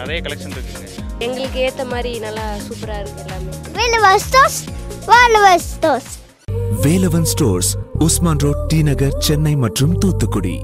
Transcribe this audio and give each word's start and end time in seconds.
நிறைய 0.00 0.18
கலெக்ஷன் 0.26 0.54
இருக்குங்க 0.56 0.86
எங்களுக்கு 1.26 1.58
ஏற்ற 1.66 1.82
மாதிரி 1.92 2.12
நல்லா 2.26 2.44
சூப்பராக 2.66 3.00
இருக்குது 3.02 3.24
எல்லாமே. 3.26 3.50
Velvestos, 3.78 4.54
Velvestos. 5.12 6.06
Velavan 6.84 7.28
stores 7.32 7.70
Usman 8.06 8.40
road 8.44 8.62
T 8.70 8.78
Nagar 8.88 9.14
Chennai 9.26 9.52
மற்றும் 9.64 9.92
தூத்துக்குடி. 10.02 10.54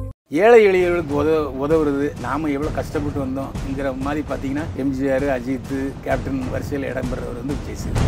ஏழை 0.45 0.59
எளியவர்களுக்கு 0.71 1.15
உதவ 1.21 1.37
உதவுறது 1.65 2.07
நாம் 2.25 2.51
எவ்வளோ 2.55 2.71
கஷ்டப்பட்டு 2.79 3.19
வந்தோம்ங்கிற 3.23 3.93
மாதிரி 4.07 4.23
பார்த்தீங்கன்னா 4.29 4.67
எம்ஜிஆர் 4.83 5.27
அஜித் 5.37 5.73
கேப்டன் 6.05 6.41
வரிசையில் 6.53 6.89
இடம்பெறவர் 6.91 7.41
வந்து 7.41 7.57
விஜய் 7.61 7.81
சேது 7.83 8.05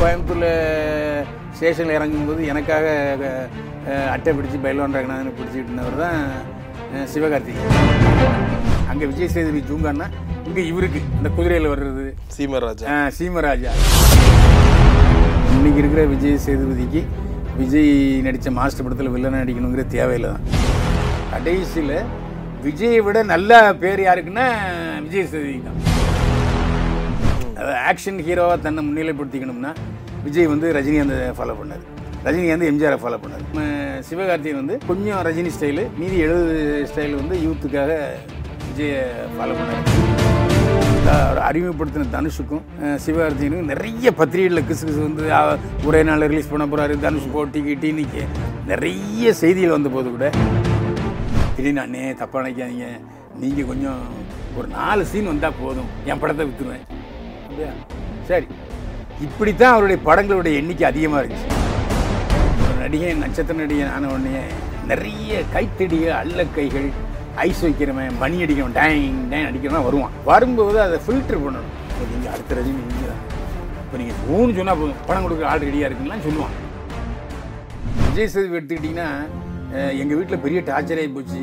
கோயம்புத்தூரில் 0.00 0.50
ஸ்டேஷனில் 1.56 1.96
இறங்கும்போது 1.98 2.42
எனக்காக 2.52 2.86
அட்டை 4.14 4.30
பிடிச்சி 4.36 4.60
பைல்வான் 4.66 4.96
ரங்கநாதனை 4.98 5.32
பிடிச்சிட்டு 5.38 5.68
இருந்தவர் 5.68 6.02
தான் 6.04 6.20
சிவகார்த்திகேயன். 7.14 8.76
அங்கே 8.90 9.06
விஜய் 9.10 9.32
சேதுபதி 9.34 9.60
தூங்கான்னா 9.70 10.06
இங்கே 10.48 10.62
இவருக்கு 10.70 11.00
இந்த 11.18 11.28
குதிரையில் 11.36 11.70
வர்றது. 11.72 12.04
சீமராஜா. 12.36 12.84
ஆ, 12.92 12.96
சீமராஜா. 13.16 13.72
இன்னைக்கு 15.56 15.80
இருக்கிற 15.82 16.02
விஜய் 16.12 16.36
சேதுபதிக்கு 16.46 17.00
விஜய் 17.60 17.92
நடித்த 18.26 18.48
மாஸ்டர் 18.58 18.84
படத்தில் 18.86 19.12
வில்லனை 19.14 19.38
நடிக்கணுங்கிற 19.42 19.84
தேவையில்லை 19.94 20.30
தான் 20.32 20.44
கடைசியில் 21.32 21.96
விஜயை 22.66 23.00
விட 23.06 23.18
நல்ல 23.32 23.50
பேர் 23.82 24.00
யாருக்குன்னா 24.06 24.46
விஜய் 25.04 25.28
சேதுபதி 25.32 25.58
தான். 25.68 25.78
ஆக்ஷன் 27.90 28.18
ஹீரோவாக 28.26 28.58
தன்னை 28.66 28.82
முன்னிலைப்படுத்திக்கணும்னா 28.86 29.72
விஜய் 30.26 30.50
வந்து 30.52 30.66
ரஜினிகாந்தை 30.76 31.18
ஃபாலோ 31.38 31.54
பண்ணார். 31.60 31.84
ரஜினிகாந்த் 32.26 32.68
எம்ஜிஆரை 32.70 32.98
ஃபாலோ 33.02 33.18
பண்ணார். 33.24 33.44
சிவகார்த்திகேயன் 34.08 34.60
வந்து 34.62 34.76
கொஞ்சம் 34.88 35.20
ரஜினி 35.28 35.50
ஸ்டைலு 35.56 35.84
மீதி 36.00 36.16
எழுபது 36.26 36.56
ஸ்டைல் 36.90 37.14
வந்து 37.20 37.36
யூத்துக்காக 37.44 37.92
விஜயை 38.78 38.98
ஃபாலோ 39.36 39.54
பண்ணார். 39.58 39.86
அறிமுகப்படுத்தின 41.46 42.08
தனுஷுக்கும் 42.14 42.64
சிவகார்த்திகனுக்கும் 43.04 43.70
நிறைய 43.72 44.08
பத்திரிகைகளில் 44.18 44.66
கிசு 44.68 44.84
கிசு 44.88 45.00
வந்து 45.06 45.22
ஒரே 45.88 46.00
நாள் 46.08 46.24
ரிலீஸ் 46.32 46.50
பண்ண 46.52 46.64
போகிறாரு 46.72 46.94
தனுஷ் 47.04 47.32
போட்டி 47.34 47.60
கிட்டின்னு 47.68 48.04
நிறைய 48.70 49.32
செய்திகள் 49.40 49.74
வந்த 49.76 49.90
போது 49.94 50.08
கூட. 50.14 50.26
திடீர்னு 51.56 51.82
அண்ணே 51.84 52.02
தப்பாக 52.20 52.42
நினைக்காதீங்க. 52.44 52.88
நீங்கள் 53.42 53.68
கொஞ்சம் 53.70 54.02
ஒரு 54.58 54.68
நாலு 54.76 55.02
சீன் 55.12 55.30
வந்தால் 55.32 55.58
போதும். 55.62 55.90
என் 56.10 56.22
படத்தை 56.22 56.46
விற்றுருவேன் 56.48 56.86
அப்படியா? 57.46 57.72
சரி. 58.30 58.48
இப்படித்தான் 59.26 59.74
அவருடைய 59.76 59.98
படங்களுடைய 60.08 60.54
எண்ணிக்கை 60.62 60.86
அதிகமாக 60.92 61.22
இருந்துச்சு. 61.22 61.50
ஒரு 62.66 62.78
நடிகன் 62.84 63.22
நட்சத்திர 63.26 63.58
நடிகை 63.64 63.86
ஆன 63.96 64.08
உடனே 64.14 64.42
நிறைய 64.92 65.40
கைத்தடிகள் 65.54 66.18
அல்லக்கைகள் 66.22 66.88
ஐஸ் 67.46 67.62
வைக்கிறவன் 67.66 68.16
மணி 68.22 68.36
அடிக்கிறவன் 68.44 68.76
டேங் 68.78 69.18
டேங் 69.32 69.48
அடிக்கிறவன் 69.48 69.86
வருவான். 69.88 70.14
வரும்போது 70.30 70.78
அதை 70.86 70.96
ஃபில்டர் 71.06 71.42
பண்ணணும். 71.44 71.74
இப்போ 71.90 72.04
நீங்கள் 72.12 72.32
அடுத்த 72.34 72.56
ரஜினி 72.58 72.82
நீங்கள் 72.90 73.10
தான் 73.12 73.22
இப்போ 73.84 73.98
நீங்கள் 74.00 74.18
மூணு 74.30 74.56
சொன்னால் 74.58 74.80
போதும். 74.80 74.98
படம் 75.08 75.24
கொடுக்குற 75.26 75.48
ஆள் 75.52 75.66
ரெடியாக 75.68 75.88
இருக்குங்களாம் 75.88 76.26
சொல்லுவான். 76.28 76.56
விஜய் 78.04 78.32
சேது 78.34 78.58
எடுத்துக்கிட்டிங்கன்னா 78.58 79.08
எங்கள் 80.02 80.18
வீட்டில் 80.18 80.42
பெரிய 80.44 80.60
டார்ச்சர் 80.68 81.00
ஆகி 81.02 81.10
போச்சு. 81.16 81.42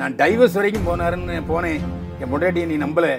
நான் 0.00 0.16
டைவர்ஸ் 0.22 0.58
வரைக்கும் 0.58 0.88
போனாருன்னு 0.90 1.36
போனேன். 1.52 1.82
என் 2.20 2.32
பொண்டாட்டியை 2.34 2.68
நீ 2.72 2.78
நம்பலை. 2.84 3.12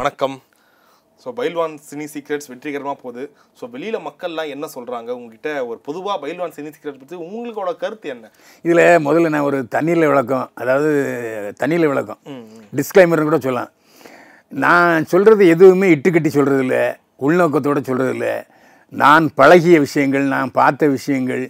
வணக்கம். 0.00 0.36
ஸோ 1.22 1.28
பைல்வான் 1.38 1.74
சினி 1.88 2.06
சீக்ரெட்ஸ் 2.12 2.50
வெற்றிகரமாக 2.50 2.96
போகுது. 3.04 3.22
ஸோ 3.58 3.64
வெளியில் 3.74 3.98
மக்கள்லாம் 4.08 4.50
என்ன 4.54 4.66
சொல்கிறாங்க 4.74 5.10
உங்ககிட்ட 5.18 5.48
ஒரு 5.70 5.78
பொதுவாக 5.88 6.16
பைல்வான் 6.24 6.54
சினி 6.56 6.70
சீக்ரெட்ஸ் 6.74 7.00
பற்றி 7.02 7.18
உங்களோட 7.26 7.72
கருத்து 7.82 8.08
என்ன? 8.14 8.30
இதில் 8.64 8.84
முதல்ல 9.06 9.32
நான் 9.34 9.48
ஒரு 9.48 9.60
தண்ணீரில் 9.74 10.10
விளக்கம் 10.12 10.46
அதாவது 10.62 10.92
தண்ணீரில் 11.62 11.90
விளக்கம். 11.92 12.20
டிஸ்க்ளைமர்னு 12.80 13.28
கூட 13.30 13.40
சொல்லலாம். 13.46 13.72
நான் 14.64 15.08
சொல்கிறது 15.12 15.44
எதுவுமே 15.54 15.88
இட்டுக்கட்டி 15.94 16.30
சொல்கிறது 16.38 16.64
இல்லை 16.66 16.84
உள்நோக்கத்தோடு 17.26 17.80
சொல்கிறது 17.90 18.14
இல்லை 18.16 18.34
நான் 19.02 19.24
பழகிய 19.38 19.76
விஷயங்கள் 19.86 20.26
நான் 20.34 20.50
பார்த்த 20.58 20.86
விஷயங்கள் 20.96 21.44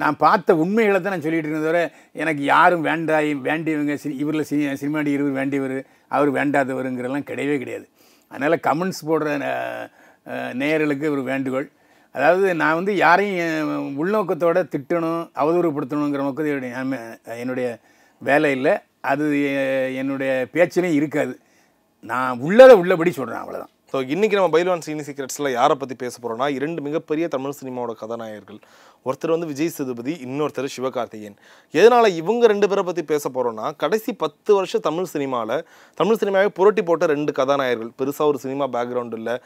நான் 0.00 0.16
பார்த்த 0.22 0.54
உண்மைகளை 0.62 0.98
தான் 0.98 1.14
நான் 1.14 1.24
சொல்லிட்டு 1.24 1.48
இருந்ததை 1.48 1.66
தவிர 1.68 1.78
எனக்கு 2.22 2.42
யாரும் 2.54 2.84
வேண்டாய் 2.88 3.30
வேண்டியவங்க 3.46 3.94
சி 4.02 4.10
இவரில் 4.22 4.48
சி 4.50 4.56
சினிமா 4.82 4.98
நடிகர் 5.00 5.24
இவர் 5.24 5.38
வேண்டியவர் 5.40 5.78
அவர் 6.16 6.30
வேண்டாதவருங்கிறலாம் 6.36 7.28
கிடையவே 7.30 7.56
கிடையாது. 7.62 7.86
அதனால் 8.32 8.64
கமெண்ட்ஸ் 8.68 9.02
போடுற 9.08 9.28
நேயர்களுக்கு 10.60 11.06
ஒரு 11.14 11.22
வேண்டுகோள். 11.30 11.68
அதாவது 12.14 12.46
நான் 12.60 12.78
வந்து 12.78 12.92
யாரையும் 13.04 13.96
உள்நோக்கத்தோடு 14.02 14.62
திட்டணும் 14.74 15.22
அவதூறுப்படுத்தணுங்கிற 15.40 16.22
நோக்கத்தை 16.26 16.52
என்னுடைய 16.52 16.90
என்னுடைய 17.42 17.68
வேலை 18.28 18.50
இல்லை. 18.58 18.74
அது 19.10 19.24
என்னுடைய 20.00 20.30
பேச்சிலையும் 20.54 20.98
இருக்காது. 21.00 21.34
நான் 22.10 22.40
உள்ளதை 22.46 22.74
உள்ளபடி 22.82 23.10
சொல்கிறேன் 23.18 23.42
அவ்வளோதான் 23.42 23.74
ஸோ 23.92 23.98
இன்றைக்கி 24.12 24.36
நம்ம 24.36 24.50
பைல்வான் 24.54 24.82
சினி 24.84 25.02
சீக்ரெட்ஸில் 25.04 25.48
யாரை 25.58 25.74
பற்றி 25.80 25.94
பேச 26.00 26.14
போகிறோம்னா 26.22 26.46
இரண்டு 26.56 26.80
மிகப்பெரிய 26.86 27.26
தமிழ் 27.34 27.54
சினிமாவோட 27.58 27.92
கதாநாயகர்கள். 28.00 28.58
ஒருத்தர் 29.06 29.32
வந்து 29.34 29.48
விஜய் 29.50 29.70
சேதுபதி 29.76 30.12
இன்னொருத்தர் 30.24 30.66
சிவகார்த்திகேயன். 30.74 31.36
எதனால் 31.74 32.08
இவங்க 32.20 32.42
ரெண்டு 32.52 32.66
பேரை 32.70 32.82
பற்றி 32.88 33.02
பேச 33.12 33.24
போகிறோன்னா 33.36 33.66
கடைசி 33.82 34.12
பத்து 34.22 34.50
வருஷம் 34.56 34.82
தமிழ் 34.88 35.08
சினிமாவில் 35.12 35.62
தமிழ் 36.00 36.18
சினிமாவே 36.22 36.48
புரட்டி 36.58 36.82
போட்ட 36.88 37.06
ரெண்டு 37.12 37.34
கதாநாயகர்கள். 37.38 37.90
பெருசாக 38.00 38.26
ஒரு 38.32 38.40
சினிமா 38.44 38.66
பேக்ரவுண்ட் 38.74 39.16
இல்லை. 39.20 39.36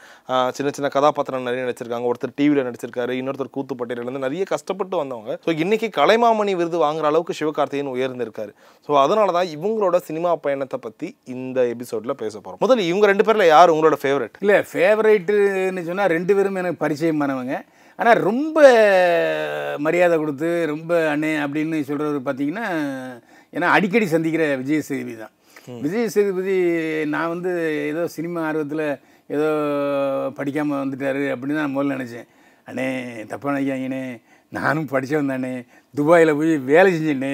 சின்ன 0.57 0.73
சின்ன 0.77 0.89
கதாபாத்திரம் 0.97 1.47
நிறைய 1.49 1.63
நடிச்சிருக்காங்க. 1.67 2.09
ஒருத்தர் 2.11 2.35
டிவியில் 2.41 2.67
நடிச்சிருக்காரு 2.69 3.15
இன்னொருத்தர் 3.21 3.53
கூத்துப்பட்டியிலேருந்து 3.55 4.23
நிறைய 4.25 4.45
கஷ்டப்பட்டு 4.53 4.97
வந்தவங்க. 5.03 5.37
ஸோ 5.47 5.55
இன்றைக்கி 5.65 5.89
கலைமாமணி 5.99 6.55
விருது 6.63 6.83
வாங்குற 6.85 7.11
அளவுக்கு 7.13 7.37
சிவகார்த்திகேயன் 7.41 7.93
உயர்ந்திருக்காரு. 7.95 8.53
ஸோ 8.89 8.99
அதனால 9.05 9.37
தான் 9.39 9.49
இவங்களோட 9.55 9.95
சினிமா 10.09 10.33
பயணத்தை 10.47 10.81
பற்றி 10.89 11.09
இந்த 11.37 11.59
எபிசோடில் 11.75 12.19
பேச 12.25 12.35
போகிறோம் 12.37 12.63
முதல்ல 12.65 12.89
இவங்க 12.91 13.13
ரெண்டு 13.13 13.27
பேரில் 13.29 13.51
யார் 13.55 13.75
உங்களோட 13.77 13.97
ஃபேவரட் 14.03 14.31
இல்லை 14.41 14.57
ஃபேவரைட்டுன்னு 14.69 15.83
சொன்னால் 15.89 16.13
ரெண்டு 16.15 16.33
பேரும் 16.35 16.59
எனக்கு 16.61 16.83
பரிச்சயமானவங்க. 16.83 17.55
ஆனால் 17.99 18.19
ரொம்ப 18.29 18.57
மரியாதை 19.85 20.15
கொடுத்து 20.17 20.49
ரொம்ப 20.71 20.91
அண்ணே 21.13 21.31
அப்படின்னு 21.45 21.79
சொல்கிறவர் 21.89 22.27
பார்த்தீங்கன்னா 22.27 22.65
ஏன்னா 23.53 23.67
அடிக்கடி 23.75 24.05
சந்திக்கிற 24.13 24.43
விஜய் 24.61 24.87
சேதுபதி 24.87 25.15
தான். 25.23 25.33
விஜய் 25.83 26.13
சேதுபதி 26.15 26.55
நான் 27.13 27.33
வந்து 27.33 27.51
ஏதோ 27.91 28.03
சினிமா 28.15 28.39
ஆர்வத்தில் 28.47 28.85
ஏதோ 29.29 29.49
படிக்காமல் 30.39 30.81
வந்துட்டாரு 30.83 31.23
அப்படின்னு 31.33 31.59
தான் 31.59 31.75
முதல்ல 31.75 31.97
நினச்சேன். 31.97 32.27
அண்ணே 32.67 32.87
தப்பாக 33.31 33.53
நினைக்காங்கண்ணே 33.55 34.03
நானும் 34.51 34.89
படித்தவன் 34.91 35.31
தானே. 35.33 35.53
துபாயில் 35.95 36.37
போய் 36.39 36.53
வேலை 36.71 36.89
செஞ்சேன்னே 36.95 37.31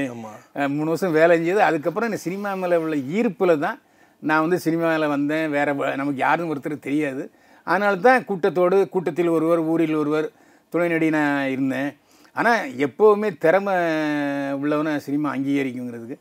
அஹ் 0.60 0.72
மூணு 0.76 0.90
வருஷம் 0.92 1.18
வேலை 1.20 1.34
செஞ்சது. 1.38 1.62
அதுக்கப்புறம் 1.70 2.10
இந்த 2.10 2.20
சினிமா 2.26 2.52
மேலே 2.62 2.78
உள்ள 2.84 2.96
ஈர்ப்பில் 3.18 3.64
தான் 3.66 3.78
நான் 4.22 4.40
வந்து 4.40 4.60
சினிமாவில் 4.60 5.08
வந்தேன் 5.08 5.50
வேறு 5.50 5.74
நமக்கு 5.74 6.16
யாரும் 6.16 6.56
ஒருத்தர் 6.56 6.86
தெரியாது. 6.88 7.32
அதனால 7.64 7.96
தான் 7.96 8.26
கூட்டத்தோடு 8.26 8.90
கூட்டத்தில் 8.90 9.28
ஒருவர் 9.28 9.60
ஊரில் 9.60 9.96
ஒருவர் 9.96 10.32
துணை 10.70 10.88
நடி 10.90 11.10
நான் 11.10 11.50
இருந்தேன். 11.50 11.98
ஆனால் 12.34 12.70
எப்போவுமே 12.70 13.38
திறமை 13.38 13.74
உள்ளவனை 14.62 14.98
சினிமா 14.98 15.36
அங்கீகரிக்குங்கிறதுக்கு 15.36 16.18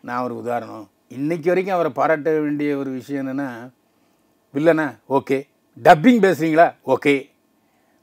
நான் 0.00 0.22
ஒரு 0.22 0.36
உதாரணம். 0.36 0.88
இன்னைக்கு 1.08 1.48
வரைக்கும் 1.48 1.74
அவரை 1.74 1.92
பாராட்ட 1.92 2.30
வேண்டிய 2.40 2.76
ஒரு 2.76 2.90
விஷயம் 2.90 3.22
என்னென்னா 3.22 3.48
வில்லனா 4.54 4.98
ஓகே. 5.08 5.38
டப்பிங் 5.82 6.22
பேசுகிறீங்களா 6.26 6.74
ஓகே. 6.86 7.28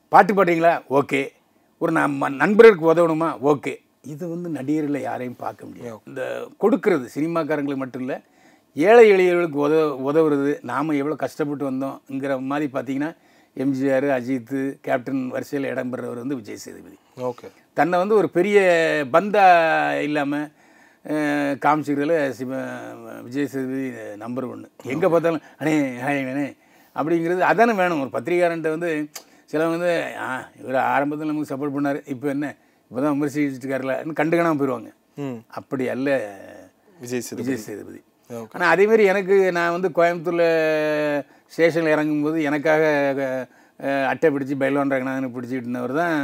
பாட்டு 0.10 0.34
பாடுறீங்களா? 0.34 0.82
ஓகே. 0.90 1.30
ஒரு 1.78 1.92
நம்ம 1.92 2.30
நண்பர்களுக்கு 2.30 2.94
உதவணுமா? 2.94 3.30
ஓகே. 3.42 3.76
இது 4.02 4.30
வந்து 4.30 4.50
நடிகர்களை 4.50 5.02
யாரையும் 5.02 5.36
பார்க்க 5.38 5.66
முடியாது. 5.66 6.00
இந்த 6.06 6.48
கொடுக்கறது 6.62 7.06
சினிமாக்காரங்களுக்கு 7.16 7.76
மட்டும் 7.76 8.02
இல்லை 8.02 8.20
ஏழை 8.76 9.06
எளியவர்களுக்கு 9.14 9.60
உதவ 9.68 9.84
உதவுறது 10.10 10.52
நாம் 10.72 10.98
எவ்வளோ 11.02 11.16
கஷ்டப்பட்டு 11.24 11.64
வந்தோங்கிற 11.70 12.34
மாதிரி 12.52 12.68
பார்த்தீங்கன்னா 12.76 13.12
எம்ஜிஆர் 13.64 14.08
அஜித் 14.18 14.56
கேப்டன் 14.86 15.24
வரிசையில் 15.36 15.70
இடம்பெறவர் 15.72 16.22
வந்து 16.24 16.38
விஜய் 16.40 16.62
சேதுபதி. 16.64 16.98
ஓகே. 17.30 17.48
தன்னை 17.78 17.96
வந்து 18.02 18.16
ஒரு 18.20 18.28
பெரிய 18.38 18.60
பந்தா 19.16 19.46
இல்லாமல் 20.08 20.48
காமிச்சிக்கிறதுல 21.64 22.16
சிவ 22.40 22.52
விஜய் 23.26 23.50
சேதுபதி 23.54 23.88
நம்பர் 24.24 24.50
ஒன்று 24.52 24.70
எங்கே 24.94 25.10
பார்த்தாலும் 25.14 25.44
அண்ணே 25.62 25.74
அண்ணே 26.10 26.48
அப்படிங்கிறது 26.96 27.42
அதானே 27.52 27.74
வேணும். 27.82 28.02
ஒரு 28.06 28.12
பத்திரிகாரன்ட்ட 28.18 28.72
வந்து 28.76 28.90
சிலவங்க 29.52 29.76
வந்து 29.78 29.92
ஆ 30.26 30.28
இவர் 30.62 30.78
ஆரம்பத்தில் 30.94 31.32
நமக்கு 31.32 31.52
சப்போர்ட் 31.52 31.76
பண்ணார் 31.76 32.00
இப்போ 32.14 32.28
என்ன? 32.36 32.48
இப்போ 32.92 33.00
தான் 33.04 33.16
விமர்சிச்சுட்டு 33.16 33.66
இருக்காருல 33.66 33.96
கண்டுக்காமல் 34.20 34.62
போயிடுவாங்க 34.62 34.92
அப்படி 35.60 35.86
அல்ல 35.96 36.10
விஜய் 37.04 37.24
விஜய் 37.42 37.66
சேதுபதி. 37.68 38.00
ஆனால் 38.54 38.72
அதேமாரி 38.74 39.04
எனக்கு 39.12 39.36
நான் 39.58 39.76
வந்து 39.76 39.90
கோயம்புத்தூரில் 39.98 40.48
ஸ்டேஷனில் 41.54 41.94
இறங்கும்போது 41.96 42.38
எனக்காக 42.50 42.84
அட்டை 44.12 44.30
பிடிச்சி 44.34 44.56
பைல்வான் 44.62 44.94
ரங்கநாதனை 44.94 45.30
பிடிச்சிட்டு 45.36 45.66
இருந்தவர் 45.66 45.94
தான் 46.02 46.18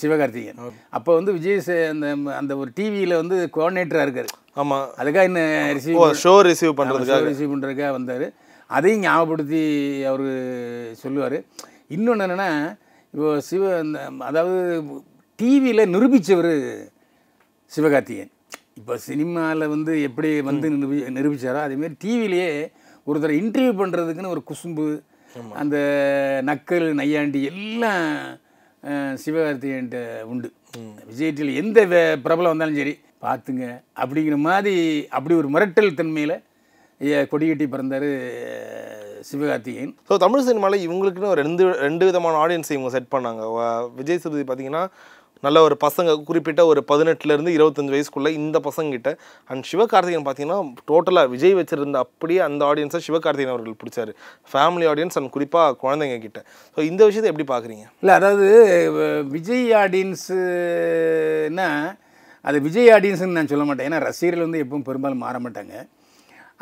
சிவகார்த்திகேயன். 0.00 0.60
அப்போ 0.96 1.10
வந்து 1.18 1.32
விஜய் 1.36 1.60
அந்த 1.92 2.06
அந்த 2.40 2.52
ஒரு 2.62 2.70
டிவியில் 2.78 3.20
வந்து 3.20 3.36
கோஆர்டினேட்டராக 3.56 4.06
இருக்கார். 4.06 4.30
ஆமாம் 4.60 4.86
அதுக்காக 5.00 5.30
என்ன 5.30 5.42
ரிசீவ் 5.78 6.00
ஷோ 6.24 6.34
ரிசீவ் 6.48 6.78
பண்ணுறதுக்காக 6.80 7.28
ரிசீவ் 7.30 7.52
பண்ணுறதுக்காக 7.52 7.92
வந்தார். 7.98 8.26
அதையும் 8.70 9.04
ஞாபகப்படுத்தி 9.06 9.62
அவர் 10.10 10.26
சொல்லுவார். 11.04 11.38
இன்னொன்று 11.96 12.26
என்னென்னா 12.26 12.50
இப்போ 13.14 13.30
சிவ 13.50 13.70
இந்த 13.86 14.00
அதாவது 14.30 14.58
டிவியில் 15.38 15.90
நிரூபித்தவர் 15.94 16.52
சிவகார்த்திகேயன். 17.76 18.32
இப்போ 18.80 18.94
சினிமாவில் 19.06 19.72
வந்து 19.72 19.92
எப்படி 20.08 20.28
வந்து 20.46 20.66
நிரூபி 20.74 20.98
நிரூபித்தாரோ 21.16 21.60
அதேமாரி 21.64 21.96
டிவிலேயே 22.02 22.50
ஒருத்தரை 23.06 23.34
இன்டர்வியூ 23.40 23.72
பண்ணுறதுக்குன்னு 23.80 24.34
ஒரு 24.34 24.42
குசும்பு 24.48 24.84
அந்த 25.60 25.76
நக்கல் 26.48 26.88
நையாண்டி 27.00 27.40
எல்லாம் 27.50 28.06
அஹ், 28.82 29.14
சிவகார்த்திகேயன்ட்ட 29.22 29.98
உண்டு. 30.30 30.48
விஜய் 31.08 31.32
டிவியில் 31.32 31.58
எந்த 31.60 31.78
பிரபலம் 32.24 32.52
வந்தாலும் 32.52 32.78
சரி 32.78 32.94
பார்த்துங்க. 33.24 33.64
அப்படிங்கிற 34.02 34.36
மாதிரி 34.44 34.74
அப்படி 35.10 35.34
ஒரு 35.40 35.48
மிரட்டல் 35.54 35.98
தன்மையில் 35.98 36.36
கொடிகட்டி 37.30 37.66
பிறந்தார் 37.68 38.08
சிவகார்த்திகேயன். 39.28 39.92
ஸோ 40.08 40.16
தமிழ் 40.22 40.46
சினிமாவில் 40.46 40.84
இவங்களுக்குன்னு 40.84 41.32
ஒரு 41.32 41.42
ரெண்டு 41.42 41.64
ரெண்டு 41.82 42.04
விதமான 42.08 42.38
ஆடியன்ஸ் 42.42 42.72
இவங்க 42.74 42.90
செட் 42.94 43.12
பண்ணாங்க. 43.14 43.42
விஜய் 43.98 44.22
சேதுபதி 44.22 44.44
பார்த்தீங்கன்னா 44.44 44.84
நல்ல 45.46 45.58
ஒரு 45.66 45.76
பசங்க 45.84 46.16
குறிப்பிட்ட 46.28 46.62
ஒரு 46.70 46.80
பதினெட்டுலேருந்து 46.90 47.52
இருபத்தஞ்சு 47.56 47.94
வயசுக்குள்ள 47.94 48.30
இந்த 48.40 48.56
பசங்க 48.66 48.90
கிட்ட 48.96 49.10
அண்ட் 49.50 49.64
சிவகார்த்திகேயன் 49.70 50.26
பார்த்தீங்கன்னா 50.26 50.58
டோட்டலாக 50.90 51.30
விஜய் 51.34 51.56
வச்சிருந்த 51.60 52.02
அப்படியே 52.06 52.40
அந்த 52.48 52.62
ஆடியன்ஸை 52.70 53.00
சிவகார்த்திகேயன் 53.06 53.54
அவர்கள் 53.54 53.78
பிடிச்சாரு. 53.82 54.12
ஃபேமிலி 54.52 54.86
ஆடியன்ஸ் 54.92 55.18
அண்ட் 55.20 55.32
குறிப்பாக 55.36 55.76
குழந்தைங்க 55.84 56.18
கிட்ட. 56.26 56.42
ஸோ 56.74 56.80
இந்த 56.90 57.00
விஷயத்தை 57.10 57.30
எப்படி 57.32 57.48
பார்க்குறீங்க 57.54 57.86
இல்லை 58.02 58.14
அதாவது 58.20 58.46
விஜய் 59.36 59.66
ஆடியன்ஸுன்னா 59.82 61.70
அது 62.48 62.58
விஜய் 62.66 62.92
ஆடியன்ஸ்னு 62.96 63.38
நான் 63.38 63.50
சொல்ல 63.54 63.64
மாட்டேன். 63.68 63.86
ஏன்னா 63.88 63.98
ரசிகர்கள் 64.08 64.46
வந்து 64.46 64.62
எப்பவும் 64.64 64.86
பெரும்பாலும் 64.90 65.24
மாற 65.24 65.38
மாட்டாங்க. 65.46 65.74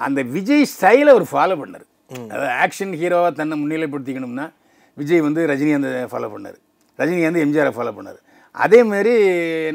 அந்த 0.06 0.20
விஜய் 0.36 0.64
ஸ்டைலை 0.72 1.10
அவர் 1.14 1.26
ஃபாலோ 1.32 1.54
பண்ணார். 1.60 1.84
அதாவது 2.32 2.50
ஆக்ஷன் 2.64 2.94
ஹீரோவாக 3.00 3.32
தன்னை 3.38 3.54
முன்னிலைப்படுத்திக்கணும்னா 3.62 4.46
விஜய் 5.00 5.22
வந்து 5.26 5.40
ரஜினிகாந்தை 5.50 5.90
ஃபாலோ 6.12 6.28
பண்ணார். 6.34 6.58
ரஜினிகாந்த் 7.00 7.42
எம்ஜிஆரை 7.44 7.72
ஃபாலோ 7.76 7.92
பண்ணார். 7.98 8.18
அதே 8.54 8.80
மாதிரி 8.90 9.14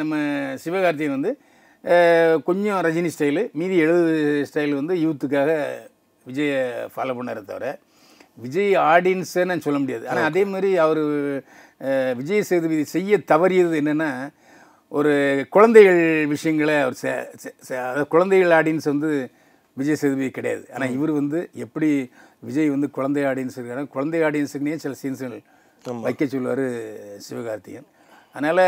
நம்ம 0.02 0.16
சிவகார்த்திகேயன் 0.64 1.18
வந்து 1.18 1.32
கொஞ்சம் 2.48 2.80
ரஜினி 2.88 3.10
ஸ்டைலு 3.16 3.44
மீதி 3.60 3.76
எழுபது 3.86 4.14
ஸ்டைல் 4.50 4.74
வந்து 4.80 4.96
யூத்துக்காக 5.06 5.52
விஜயை 6.26 6.60
ஃபாலோ 6.94 7.16
பண்ணாரே 7.18 7.42
தவிர 7.52 7.72
விஜய் 8.44 8.72
ஆடியன்ஸை 8.92 9.44
நான் 9.50 9.64
சொல்ல 9.66 9.80
முடியாது. 9.82 10.06
ஆனால் 10.12 10.28
அதே 10.30 10.44
மாதிரி 10.52 10.70
அவர் 10.86 11.02
விஜய் 12.20 12.48
சேதுபதி 12.50 12.84
செய்ய 12.96 13.18
தவறியது 13.32 13.80
என்னென்னா 13.82 14.10
ஒரு 15.00 15.14
குழந்தைகள் 15.56 16.02
விஷயங்களை 16.34 16.76
அவர் 16.86 16.98
அதாவது 17.78 18.06
குழந்தைகள் 18.16 18.54
ஆடியன்ஸ் 18.60 18.88
வந்து 18.94 19.10
விஜய் 19.78 20.00
சேதுபதி 20.02 20.30
கிடையாது. 20.38 20.64
ஆனால் 20.74 20.94
இவர் 20.96 21.12
வந்து 21.20 21.40
எப்படி 21.66 21.90
விஜய் 22.48 22.74
வந்து 22.76 22.88
குழந்தை 22.98 23.24
ஆடியன்ஸ் 23.32 23.58
இருக்காங்க 23.60 23.94
குழந்தை 23.96 24.20
ஆடியன்ஸுக்குனே 24.28 24.78
சில 24.84 24.96
சீன்ஸ்கள் 25.02 25.38
வைக்க 26.06 26.26
சொல்லுவார் 26.34 26.66
சிவகார்த்திகேயன். 27.28 27.88
அதனால் 28.36 28.66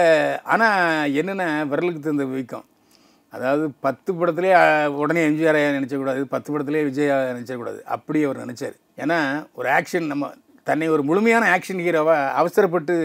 ஆனால் 0.54 1.12
என்னென்ன 1.20 1.44
விரலுக்கு 1.72 2.02
தகுந்த 2.06 2.26
வீக்கம்? 2.34 2.66
அதாவது 3.34 3.66
பத்து 3.86 4.10
படத்துலேயே 4.20 4.58
உடனே 5.04 5.22
எம்ஜிஆர் 5.30 5.60
நினச்சக்கூடாது 5.78 6.22
பத்து 6.34 6.50
படத்துலேயே 6.54 6.88
விஜய் 6.90 7.12
நினச்சக்கூடாது. 7.32 7.80
அப்படி 7.96 8.20
அவர் 8.28 8.44
நினச்சார். 8.44 8.76
ஏன்னா 9.04 9.20
ஒரு 9.60 9.70
ஆக்ஷன் 9.78 10.12
நம்ம 10.12 10.30
தன்னை 10.70 10.86
ஒரு 10.96 11.04
முழுமையான 11.10 11.50
ஆக்ஷன் 11.56 11.82
ஹீரோவாக 11.86 12.30
அவசரப்பட்டு 12.42 12.96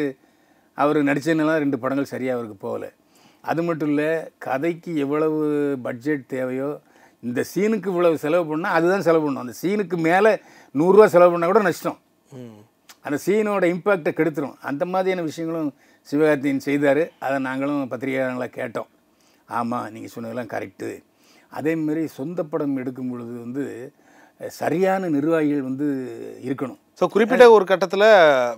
அவர் 0.83 0.99
நடிச்சதுனால 1.09 1.57
ரெண்டு 1.65 1.81
படங்கள் 1.83 2.13
சரியாக 2.15 2.37
அவருக்கு 2.37 2.59
போகலை. 2.67 2.91
அது 3.51 3.61
மட்டும் 3.67 3.91
இல்லை 3.93 4.11
கதைக்கு 4.47 4.93
எவ்வளவு 5.05 5.41
பட்ஜெட் 5.87 6.25
தேவையோ 6.37 6.71
இந்த 7.27 7.41
சீனுக்கு 7.53 7.89
இவ்வளவு 7.93 8.23
செலவு 8.25 8.45
பண்ணால் 8.51 8.75
அதுதான் 8.77 9.07
செலவு 9.07 9.23
பண்ணணும் 9.25 9.45
அந்த 9.47 9.55
சீனுக்கு 9.63 9.97
மேலே 10.09 10.33
நூறுரூவா 10.75 11.07
செலவு 11.15 11.33
பண்ணால் 11.33 11.53
கூட 11.53 11.63
நஷ்டம். 11.69 11.99
அந்த 13.07 13.17
சீனோட 13.25 13.65
இம்பேக்டை 13.75 14.13
கெடுத்துரும். 14.19 14.57
அந்த 14.71 14.85
மாதிரியான 14.93 15.25
விஷயங்களும் 15.29 15.71
சிவகார்த்தியன் 16.11 16.57
செய்தார். 16.57 17.11
அதை 17.19 17.39
நாங்களும் 17.39 17.89
பத்திரிகையாளர்களாக 17.91 18.57
கேட்டோம். 18.57 18.91
ஆமாம் 19.49 19.91
நீங்கள் 19.91 20.11
சொன்னதெல்லாம் 20.11 20.53
கரெக்டு 20.55 20.91
அதேமாரி 21.53 22.05
சொந்த 22.05 22.43
படம் 22.43 22.77
எடுக்கும் 22.77 23.11
பொழுது 23.11 23.39
வந்து 23.39 23.65
சரியான 24.49 25.09
நிர்வாகிகள் 25.09 25.63
வந்து 25.63 25.87
இருக்கணும். 26.45 26.79
ஸோ 27.01 27.07
குறிப்பிட்ட 27.07 27.51
ஒரு 27.51 27.65
கட்டத்தில் 27.65 28.05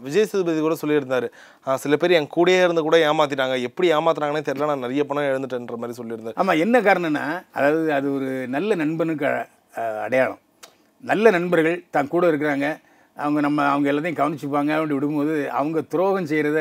விஜய் 0.00 0.24
சேதுபதி 0.24 0.60
கூட 0.60 0.76
சொல்லியிருந்தாரு. 0.82 1.28
"ஆ, 1.66 1.76
சில 1.76 1.96
பேர் 1.96 2.10
என் 2.10 2.28
கூடயே 2.36 2.64
இருந்து 2.64 2.82
கூட 2.82 3.12
ஏமாத்திட்டாங்க. 3.12 3.60
எப்படி 3.60 3.92
ஏமாத்துனாங்கன்னே 3.92 4.42
தெரியல. 4.48 4.66
நான் 4.66 4.78
நிறைய 4.78 5.04
பணம் 5.04 5.24
எழுந்துட்டேன்ற 5.24 5.76
மாதிரி 5.76 6.02
சொல்லியிருந்தாரு. 6.02 6.32
ஆமாம் 6.34 6.58
என்ன 6.58 6.80
காரணம்னா 6.80 7.24
அதாவது 7.52 7.92
அது 7.92 8.14
ஒரு 8.14 8.48
நல்ல 8.48 8.74
நண்பனுக்கு 8.74 9.26
அடையாளம். 10.02 10.40
நல்ல 11.04 11.30
நண்பர்கள் 11.30 11.84
தான் 11.90 12.08
கூட 12.08 12.30
இருக்கிறாங்க. 12.30 12.66
அவங்க 13.16 13.40
நம்ம 13.40 13.66
அவங்க 13.66 13.92
எல்லாத்தையும் 13.92 14.20
கவனிச்சுப்பாங்க. 14.22 14.70
அப்படி 14.70 14.94
விடும்போது 14.94 15.46
அவங்க 15.46 15.80
துரோகம் 15.80 16.26
செய்கிறத 16.26 16.60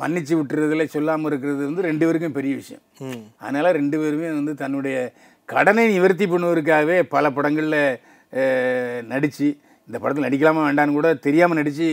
மன்னிச்சு 0.00 0.34
விட்டுறதுல 0.38 0.84
சொல்லாமல் 0.94 1.30
இருக்கிறது 1.30 1.62
வந்து 1.68 1.86
ரெண்டு 1.88 2.04
பேருக்கும் 2.06 2.36
பெரிய 2.38 2.54
விஷயம். 2.60 2.82
அதனால் 3.44 3.76
ரெண்டு 3.78 3.96
பேருமே 4.02 4.30
வந்து 4.38 4.54
தன்னுடைய 4.62 4.96
கடனை 5.52 5.84
நிவர்த்தி 5.94 6.26
பண்ணுவதற்காகவே 6.32 6.96
பல 7.14 7.30
படங்களில் 7.36 7.80
நடித்து 9.12 9.48
இந்த 9.88 9.96
படத்தில் 10.02 10.26
நடிக்கலாமா 10.28 10.62
வேண்டான்னு 10.66 10.96
கூட 10.98 11.10
தெரியாமல் 11.26 11.58
நடித்து 11.60 11.88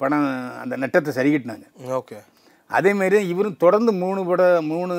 படம் 0.00 0.26
அந்த 0.62 0.74
நட்டத்தை 0.82 1.12
சரி 1.18 1.30
கட்டினாங்க. 1.34 1.66
ஓகே. 1.98 2.18
அதேமாரி 2.70 3.18
இவரும் 3.32 3.60
தொடர்ந்து 3.64 3.92
மூணு 4.02 4.20
படம் 4.30 4.66
மூணு 4.74 4.96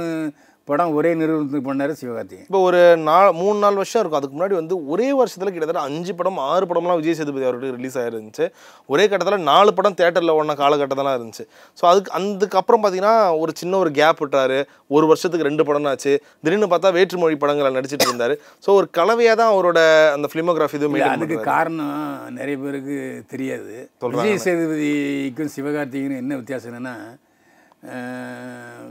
படம் 0.70 0.94
ஒரே 0.98 1.12
நிறுவனத்துக்கு 1.20 1.68
பண்ணார் 1.68 1.94
சிவகார்த்திகேயன் 2.00 2.48
இப்போ 2.50 2.62
ஒரு 2.68 2.82
நாள் 3.10 3.30
மூணு 3.42 3.58
நாலு 3.64 3.80
வருஷம் 3.82 4.02
இருக்கும். 4.02 4.20
அதுக்கு 4.20 4.36
முன்னாடி 4.38 4.56
வந்து 4.60 4.76
ஒரே 4.94 5.08
வருஷத்தில் 5.20 5.54
கிட்டத்தட்ட 5.54 5.84
அஞ்சு 5.90 6.14
படம் 6.20 6.40
ஆறு 6.52 6.66
படம்லாம் 6.72 7.00
விஜய் 7.02 7.18
சேதுபதி 7.20 7.48
அவருக்கு 7.50 7.76
ரிலீஸ் 7.78 7.98
ஆயிருந்துச்சு. 8.02 8.48
ஒரே 8.94 9.06
கட்டத்தில் 9.12 9.48
நாலு 9.52 9.74
படம் 9.78 9.98
தேட்டரில் 10.02 10.34
ஓடின 10.38 10.58
காலகட்டத்தெல்லாம் 10.64 11.18
இருந்துச்சு. 11.20 11.46
ஸோ 11.80 11.86
அதுக்கு 11.92 12.14
அதுக்கப்புறம் 12.20 12.84
பார்த்தீங்கன்னா 12.84 13.16
ஒரு 13.44 13.54
சின்ன 13.62 13.78
ஒரு 13.84 13.92
கேப் 14.00 14.22
விட்டாரு 14.24 14.60
ஒரு 14.98 15.06
வருஷத்துக்கு 15.12 15.48
ரெண்டு 15.50 15.66
படம் 15.70 15.90
ஆச்சு. 15.94 16.14
திடீர்னு 16.44 16.72
பார்த்தா 16.74 16.94
வேற்றுமொழி 16.98 17.38
படங்களை 17.44 17.72
நடிச்சிட்டு 17.78 18.08
இருந்தாரு. 18.10 18.36
ஸோ 18.66 18.70
ஒரு 18.80 18.90
கலவையாக 19.00 19.38
தான் 19.42 19.54
அவரோட 19.54 19.80
அந்த 20.18 20.30
ஃபிலிமோகிராஃபி 20.34 20.78
இதுவும் 20.80 20.98
அதுக்கு. 21.14 21.40
காரணம் 21.54 21.98
நிறைய 22.40 22.58
பேருக்கு 22.66 22.98
தெரியாது. 23.34 23.74
விஜய் 24.18 24.44
சேதுபதிக்கும் 24.46 25.52
சிவகார்த்திகனும் 25.56 26.22
என்ன 26.24 26.38
வித்தியாசம் 26.42 26.72
என்னன்னா 26.72 26.96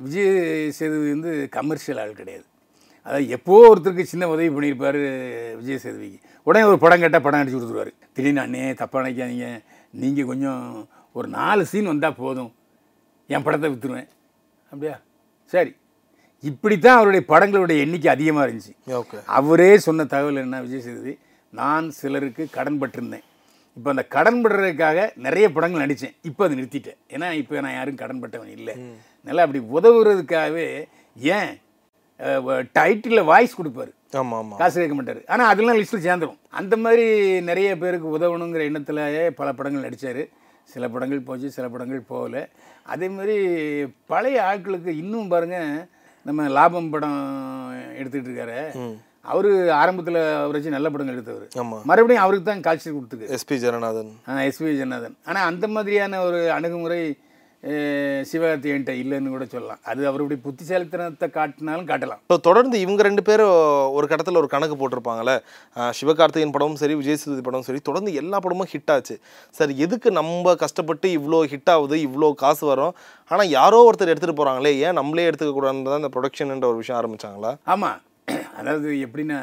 விஜய் 0.05 0.31
சேதுபதி 0.79 1.11
வந்து 1.17 1.33
கமர்ஷியல் 1.57 2.01
ஆள் 2.03 2.19
கிடையாது. 2.21 2.47
அதாவது 3.07 3.29
எப்போ 3.37 3.55
ஒருத்தருக்கு 3.69 4.05
சின்ன 4.13 4.29
உதவி 4.29 4.49
பண்ணியிருப்பார் 4.57 4.99
விஜய் 5.61 5.81
சேதுபதிக்கு 5.85 6.19
உடனே 6.47 6.65
ஒரு 6.71 6.79
படம் 6.85 7.03
கேட்டால் 7.03 7.25
படம் 7.27 7.41
அடிச்சு 7.41 7.57
கொடுத்துருவாரு. 7.57 7.93
திடீர்னு 8.15 8.43
அண்ணே 8.45 8.63
தப்பாக 8.81 9.03
நினைக்காதீங்க. 9.05 9.49
நீங்கள் 10.03 10.29
கொஞ்சம் 10.31 10.63
ஒரு 11.19 11.29
நாலு 11.29 11.63
சீன் 11.67 11.93
வந்தால் 11.93 12.19
போதும். 12.23 12.51
என் 13.35 13.47
படத்தை 13.47 13.71
விற்றுருவேன் 13.71 14.09
அப்படியா? 14.73 14.97
சரி. 15.53 15.73
இப்படித்தான் 16.51 16.99
அவருடைய 16.99 17.23
படங்களுடைய 17.29 17.79
எண்ணிக்கை 17.85 18.11
அதிகமாக 18.13 18.47
இருந்துச்சு. 18.47 18.75
ஓகே. 19.01 19.19
அவரே 19.39 19.71
சொன்ன 19.87 20.05
தகவல் 20.05 20.45
என்ன 20.45 20.61
விஜய் 20.61 20.85
சேதுபதி? 20.87 21.15
நான் 21.53 21.87
சிலருக்கு 21.91 22.43
கடன் 22.57 22.81
பட்டிருந்தேன். 22.81 23.27
இப்போ 23.79 23.91
அந்த 23.95 24.05
கடன் 24.15 24.41
படுறதுக்காக 24.45 24.99
நிறைய 25.27 25.47
படங்கள் 25.57 25.85
நடித்தேன். 25.85 26.15
இப்போ 26.29 26.43
அதை 26.47 26.55
நிறுத்திட்டேன். 26.61 26.99
ஏன்னா 27.15 27.29
இப்போ 27.41 27.61
நான் 27.67 27.77
யாரும் 27.79 28.01
கடன் 28.03 28.23
பட்டவன் 28.23 28.55
இல்லை 28.59 28.75
நல்லா 29.27 29.45
அப்படி 29.47 29.61
உதவுறதுக்காகவே 29.79 30.67
ஏன் 31.37 31.53
டைட்டிலில் 32.79 33.29
வாய்ஸ் 33.31 33.59
கொடுப்பாரு. 33.59 33.93
காசு 34.61 34.77
கேட்க 34.81 34.95
மாட்டார். 34.99 35.21
ஆனால் 35.33 35.51
அதெல்லாம் 35.53 35.79
லிஸ்ட்டில் 35.81 36.07
சேர்ந்துரும். 36.07 36.39
அந்த 36.61 36.75
மாதிரி 36.85 37.05
நிறைய 37.51 37.71
பேருக்கு 37.83 38.15
உதவணுங்கிற 38.17 38.63
எண்ணத்திலேயே 38.71 39.25
பல 39.41 39.49
படங்கள் 39.59 39.87
நடித்தார் 39.87 40.23
சில 40.73 40.85
படங்கள் 40.95 41.27
போச்சு 41.29 41.49
சில 41.57 41.67
படங்கள் 41.75 42.09
போகல. 42.13 42.41
அதே 42.93 43.09
மாதிரி 43.17 43.37
பழைய 44.13 44.39
ஆட்களுக்கு 44.49 44.93
இன்னும் 45.03 45.31
பாருங்கள் 45.35 45.71
நம்ம 46.27 46.49
லாபம் 46.57 46.91
படம் 46.95 47.21
எடுத்துக்கிட்டு 48.01 48.31
இருக்காரு. 48.31 48.61
அவர் 49.29 49.49
ஆரம்பத்தில் 49.79 50.19
அவர் 50.39 50.57
வச்சு 50.57 50.75
நல்ல 50.75 50.91
படங்கள் 50.91 51.17
எடுத்தவர். 51.17 51.47
ஆமாம் 51.63 51.87
மறுபடியும் 51.91 52.25
அவருக்கு 52.25 52.47
தான் 52.47 52.67
காட்சி 52.67 52.89
கொடுத்துருக்கு 52.91 53.33
எஸ்பி 53.37 53.59
ஜனநாதன் 53.63 54.13
எஸ்வி 54.47 54.75
ஜனார்தன் 54.79 55.17
ஆனால் 55.29 55.49
அந்த 55.51 55.67
மாதிரியான 55.75 55.97
ஒரு 56.27 56.43
அணுகுமுறை 56.57 57.01
அஹ், 57.63 58.21
சிவகார்த்திகேயன்ட்ட 58.29 58.93
இல்லைன்னு 59.01 59.31
கூட 59.33 59.45
சொல்லலாம். 59.47 59.81
அது 59.91 60.03
அவருடைய 60.11 60.39
புத்திசாலித்தனத்தை 60.45 61.27
காட்டினாலும் 61.31 61.89
காட்டலாம். 61.89 62.21
ஸோ 62.31 62.37
தொடர்ந்து 62.47 62.77
இவங்க 62.85 63.01
ரெண்டு 63.07 63.23
பேரும் 63.29 63.55
ஒரு 63.97 64.07
கட்டத்தில் 64.11 64.41
ஒரு 64.41 64.51
கணக்கு 64.53 64.77
போட்டிருப்பாங்கல்ல. 64.77 65.33
ஆஹ் 65.77 65.93
சிவகார்த்திகேயன் 65.99 66.55
படமும் 66.57 66.79
சரி 66.83 66.97
விஜய் 67.01 67.19
சேதுபதி 67.23 67.45
படமும் 67.47 67.67
சரி 67.69 67.81
தொடர்ந்து 67.89 68.13
எல்லா 68.21 68.39
படமும் 68.45 68.71
ஹிட் 68.73 68.93
ஆச்சு. 68.95 69.17
சார் 69.55 69.73
எதுக்கு 69.85 70.11
நம்ம 70.21 70.55
கஷ்டப்பட்டு 70.63 71.09
இவ்வளோ 71.17 71.41
ஹிட் 71.53 71.73
ஆகுது 71.75 71.99
இவ்வளோ 72.07 72.31
காசு 72.43 72.65
வரும்? 72.71 72.95
ஆனால் 73.31 73.51
யாரோ 73.53 73.81
ஒருத்தர் 73.89 74.13
எடுத்துகிட்டு 74.13 74.41
போகிறாங்களே 74.41 74.73
ஏன் 74.85 74.99
நம்மளே 75.01 75.29
எடுத்துக்க 75.31 75.55
கூடாதுன்னு 75.55 75.93
தான் 75.93 76.03
இந்த 76.03 76.13
ப்ரொடக்ஷன்ன்ற 76.17 76.69
ஒரு 76.73 76.81
விஷயம் 76.83 77.01
ஆரம்பிச்சாங்களா? 77.01 77.53
ஆமாம் 77.75 77.99
அதாவது 78.61 78.89
எப்படின்னா 79.07 79.39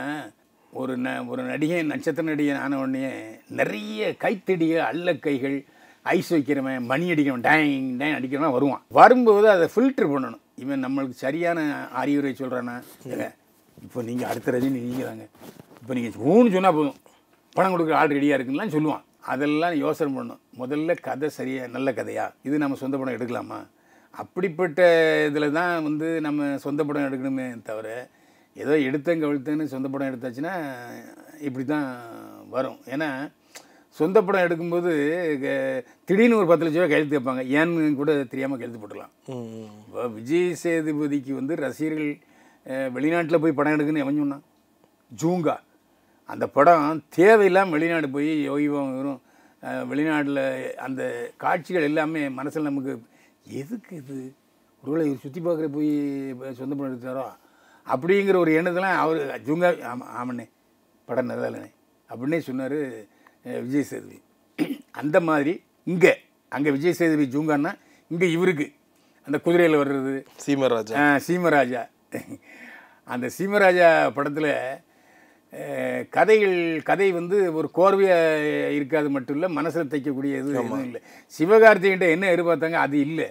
ஒரு 0.79 0.93
ந 1.03 1.09
ஒரு 1.31 1.41
நடிகை 1.49 1.77
நட்சத்திர 1.91 2.25
நடிகை 2.29 2.55
ஆன 2.63 2.77
உடனே 2.81 3.03
நிறைய 3.59 4.07
கைத்தடிய 4.23 4.73
அல்ல 4.89 5.13
கைகள் 5.25 5.57
ஐஸ் 6.13 6.31
வைக்கிறவன் 6.35 6.87
மணி 6.91 7.05
அடிக்கிறவன் 7.13 7.45
டேங் 7.47 7.85
டேங் 8.01 8.15
அடிக்கிறவன் 8.17 8.55
வருவான். 8.55 8.81
வரும்போது 8.99 9.47
அதை 9.53 9.67
ஃபில்டர் 9.73 10.11
பண்ணணும். 10.13 10.43
இவன் 10.63 10.83
நம்மளுக்கு 10.85 11.15
சரியான 11.25 11.59
அறிவுரை 12.01 12.31
சொல்கிறானா 12.41 12.75
இப்போ 13.85 14.01
நீங்கள் 14.09 14.29
அடுத்த 14.31 14.51
ரஜினி 14.55 14.79
நீங்கள் 14.87 15.07
தாங்க 15.09 15.25
இப்போ 15.81 15.93
நீங்கள் 15.97 16.25
ஊன்னு 16.33 16.53
சொன்னால் 16.55 16.77
போதும். 16.79 16.99
பணம் 17.57 17.73
கொடுக்குற 17.73 17.95
ஆள் 18.01 18.15
ரெடியாக 18.17 18.37
இருக்குன்னுலாம் 18.37 18.75
சொல்லுவான். 18.75 19.03
அதெல்லாம் 19.33 19.75
யோசனை 19.83 20.09
பண்ணணும். 20.17 20.41
முதல்ல 20.61 20.95
கதை 21.07 21.29
சரியாக 21.39 21.73
நல்ல 21.75 21.91
கதையா? 21.99 22.25
இது 22.47 22.55
நம்ம 22.63 22.77
சொந்த 22.83 22.95
படம் 22.97 23.17
எடுக்கலாமா? 23.17 23.59
அப்படிப்பட்ட 24.21 24.81
இதில் 25.29 25.55
தான் 25.59 25.73
வந்து 25.87 26.09
நம்ம 26.27 26.49
சொந்த 26.65 26.81
படம் 26.87 27.07
எடுக்கணுமே 27.07 27.47
தவிர 27.69 27.87
ஏதோ 28.63 28.73
எடுத்தேன் 28.87 29.21
கவிழ்த்தேன்னு 29.23 29.73
சொந்த 29.73 29.87
படம் 29.93 30.09
எடுத்தாச்சுன்னா 30.11 30.53
இப்படி 31.47 31.63
தான் 31.73 31.87
வரும். 32.55 32.79
ஏன்னா 32.93 33.09
சொந்த 33.97 34.17
படம் 34.27 34.45
எடுக்கும்போது 34.45 34.91
திடீர்னு 36.07 36.39
ஒரு 36.39 36.47
பத்து 36.49 36.65
லட்ச 36.65 36.79
ரூபா 36.79 36.87
கையெழுத்து 36.91 37.17
கேட்பாங்க. 37.17 37.43
ஏன்னு 37.57 37.99
கூட 38.01 38.13
தெரியாமல் 38.31 38.59
கையெழுத்து 38.59 38.81
போட்டுடலாம் 38.81 39.13
இப்போ 39.85 40.07
விஜய் 40.17 40.47
சேதுபதிக்கு 40.63 41.33
வந்து 41.39 41.55
ரசிகர்கள் 41.65 42.11
வெளிநாட்டில் 42.95 43.41
போய் 43.43 43.57
படம் 43.59 43.75
எடுக்குன்னு 43.75 44.03
எவன் 44.05 44.21
சொன்னான்? 44.23 44.45
ஜூங்கா. 45.21 45.55
அந்த 46.33 46.45
படம் 46.57 47.03
தேவையில்லாமல் 47.17 47.75
வெளிநாடு 47.77 48.07
போய் 48.17 48.31
யோகிபம் 48.49 48.97
வரும் 48.99 49.21
வெளிநாட்டில் 49.91 50.43
அந்த 50.85 51.01
காட்சிகள் 51.43 51.87
எல்லாமே 51.89 52.21
மனசில் 52.39 52.69
நமக்கு 52.69 52.93
எதுக்கு 53.61 53.93
இது? 54.01 54.17
ஒருவேளை 54.83 55.05
சுற்றி 55.23 55.39
பார்க்குற 55.45 55.67
போய் 55.77 55.91
சொந்த 56.59 56.73
படம் 56.73 56.91
எடுத்தாரோ? 56.91 57.25
அப்படிங்கிற 57.87 58.35
ஒரு 58.43 58.51
எண்ணத்தெல்லாம் 58.59 58.99
அவர் 59.03 59.17
ஜூங்கா 59.47 59.69
ஆமாம் 59.91 60.11
ஆமாண்ணே 60.19 60.45
படம் 61.07 61.29
நல்லாலண்ணே 61.31 61.69
அப்படின்னே 62.09 62.39
சொன்னார் 62.47 62.77
விஜய் 63.65 63.89
சேதுபதி. 63.89 64.17
அந்த 65.01 65.17
மாதிரி 65.29 65.53
இங்கே 65.87 66.13
அங்கே 66.51 66.69
விஜய் 66.75 66.97
சேதுபதி 66.99 67.27
ஜூங்கான்னா 67.35 67.71
இங்கே 68.11 68.27
இவருக்கு 68.35 68.67
அந்த 69.27 69.37
குதிரையில் 69.45 69.81
வர்றது 69.81 70.13
சீமராஜா. 70.45 70.95
ஆ, 71.01 71.05
சீமராஜா. 71.27 71.81
அந்த 73.07 73.27
சீமராஜா 73.37 73.87
படத்தில் 74.17 74.51
கதைகள் 76.15 76.57
கதை 76.89 77.07
வந்து 77.17 77.37
ஒரு 77.59 77.67
கோர்வையாக 77.77 78.73
இருக்காது 78.77 79.09
மட்டும் 79.15 79.35
இல்லை 79.37 79.49
மனசில் 79.57 79.91
தைக்கக்கூடிய 79.93 80.31
இது 80.41 80.49
எதுவும் 80.53 80.85
இல்லை. 80.87 81.01
சிவகார்த்திகிட்ட 81.33 82.07
என்ன 82.15 82.29
எதிர்பார்த்தாங்க 82.33 82.79
அது 82.85 82.97
இல்லை. 83.07 83.27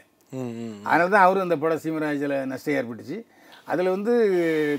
அதனால 0.91 1.09
தான் 1.15 1.25
அவரும் 1.27 1.47
அந்த 1.47 1.57
படம் 1.65 1.83
சீமராஜில் 1.85 2.37
நஷ்டம் 2.53 2.77
ஏற்பட்டுச்சு. 2.79 3.19
அதில் 3.65 3.89
வந்து 3.89 4.13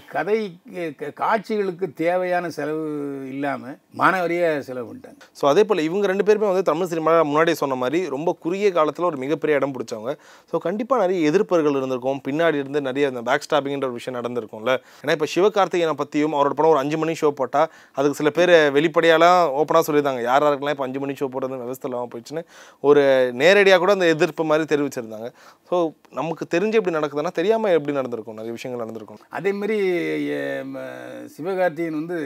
கதை 0.08 0.60
க- 0.98 1.12
காட்சிகளுக்கு 1.14 1.94
தேவையான 1.94 2.50
செலவு 2.50 2.84
இல்லாமல் 3.28 3.78
மாணவரியே 3.98 4.60
செலவு 4.62 4.90
பண்ணிட்டாங்க. 4.90 5.20
ஸோ 5.42 5.48
அதே 5.48 5.64
போல் 5.64 5.78
இவங்க 5.80 6.08
ரெண்டு 6.08 6.24
பேருமே 6.24 6.46
வந்து 6.46 6.64
தமிழ் 6.64 6.88
சினிமாவில் 6.88 7.24
முன்னாடியே 7.24 7.56
சொன்ன 7.56 7.76
மாதிரி 7.76 8.10
ரொம்ப 8.10 8.38
குறுகிய 8.40 8.72
காலத்தில் 8.72 9.06
ஒரு 9.06 9.18
மிகப்பெரிய 9.18 9.58
இடம் 9.58 9.74
பிடிச்சவங்க. 9.76 10.14
ஸோ 10.52 10.58
கண்டிப்பாக 10.58 11.02
நிறைய 11.02 11.32
எதிர்ப்புகள் 11.32 11.78
இருந்திருக்கும். 11.78 12.22
பின்னாடி 12.28 12.54
இருந்து 12.54 12.82
நிறைய 12.82 13.08
அந்த 13.08 13.22
பேக் 13.22 13.46
ஸ்டாப்பிங்கிற 13.50 13.84
ஒரு 13.84 13.92
விஷயம் 13.92 14.20
நடந்திருக்கும்ல. 14.20 14.74
ஏன்னா 15.04 15.12
இப்போ 15.12 15.26
சிவகார்த்திகேயனை 15.36 15.94
பற்றியும் 15.94 16.34
அவரோட 16.34 16.54
படம் 16.54 16.70
ஒரு 16.70 16.80
அஞ்சு 16.80 16.98
மணி 16.98 17.12
ஷோ 17.22 17.30
போட்டால் 17.32 17.68
அதுக்கு 17.94 18.14
சில 18.14 18.30
பேர் 18.30 18.72
வெளிப்படையாலாம் 18.74 19.54
ஓப்பனாக 19.56 19.84
சொல்லியிருந்தாங்க. 19.88 20.22
யார் 20.22 20.44
யாருக்கெல்லாம் 20.44 20.70
இப்போ 20.70 20.84
அஞ்சு 20.84 21.00
மணி 21.00 21.14
ஷோ 21.14 21.28
போட்டது 21.28 21.58
விவசாயம் 21.58 21.92
இல்லாமல் 21.92 22.12
போயிடுச்சுன்னு 22.14 22.44
ஒரு 22.84 23.02
நேரடியாக 23.34 23.80
கூட 23.80 23.92
அந்த 23.92 24.06
எதிர்ப்பு 24.08 24.44
மாதிரி 24.44 24.76
தெரிவிச்சிருந்தாங்க. 24.76 25.28
ஸோ 25.70 25.76
நமக்கு 26.12 26.48
தெரிஞ்சு 26.52 26.74
எப்படி 26.74 26.96
நடக்குதுன்னா 26.96 27.32
தெரியாமல் 27.32 27.72
எப்படி 27.72 27.96
நடந்திருக்கும்? 27.96 28.36
நிறைய 28.36 28.52
விஷயங்கள் 28.66 28.84
நடந்திருக்கும். 28.84 29.24
அதே 29.38 29.52
மாதிரி 29.52 29.78
எ, 30.38 30.42
ம, 30.74 30.84
சிவகார்த்திகேயன் 31.36 32.00
வந்து 32.02 32.20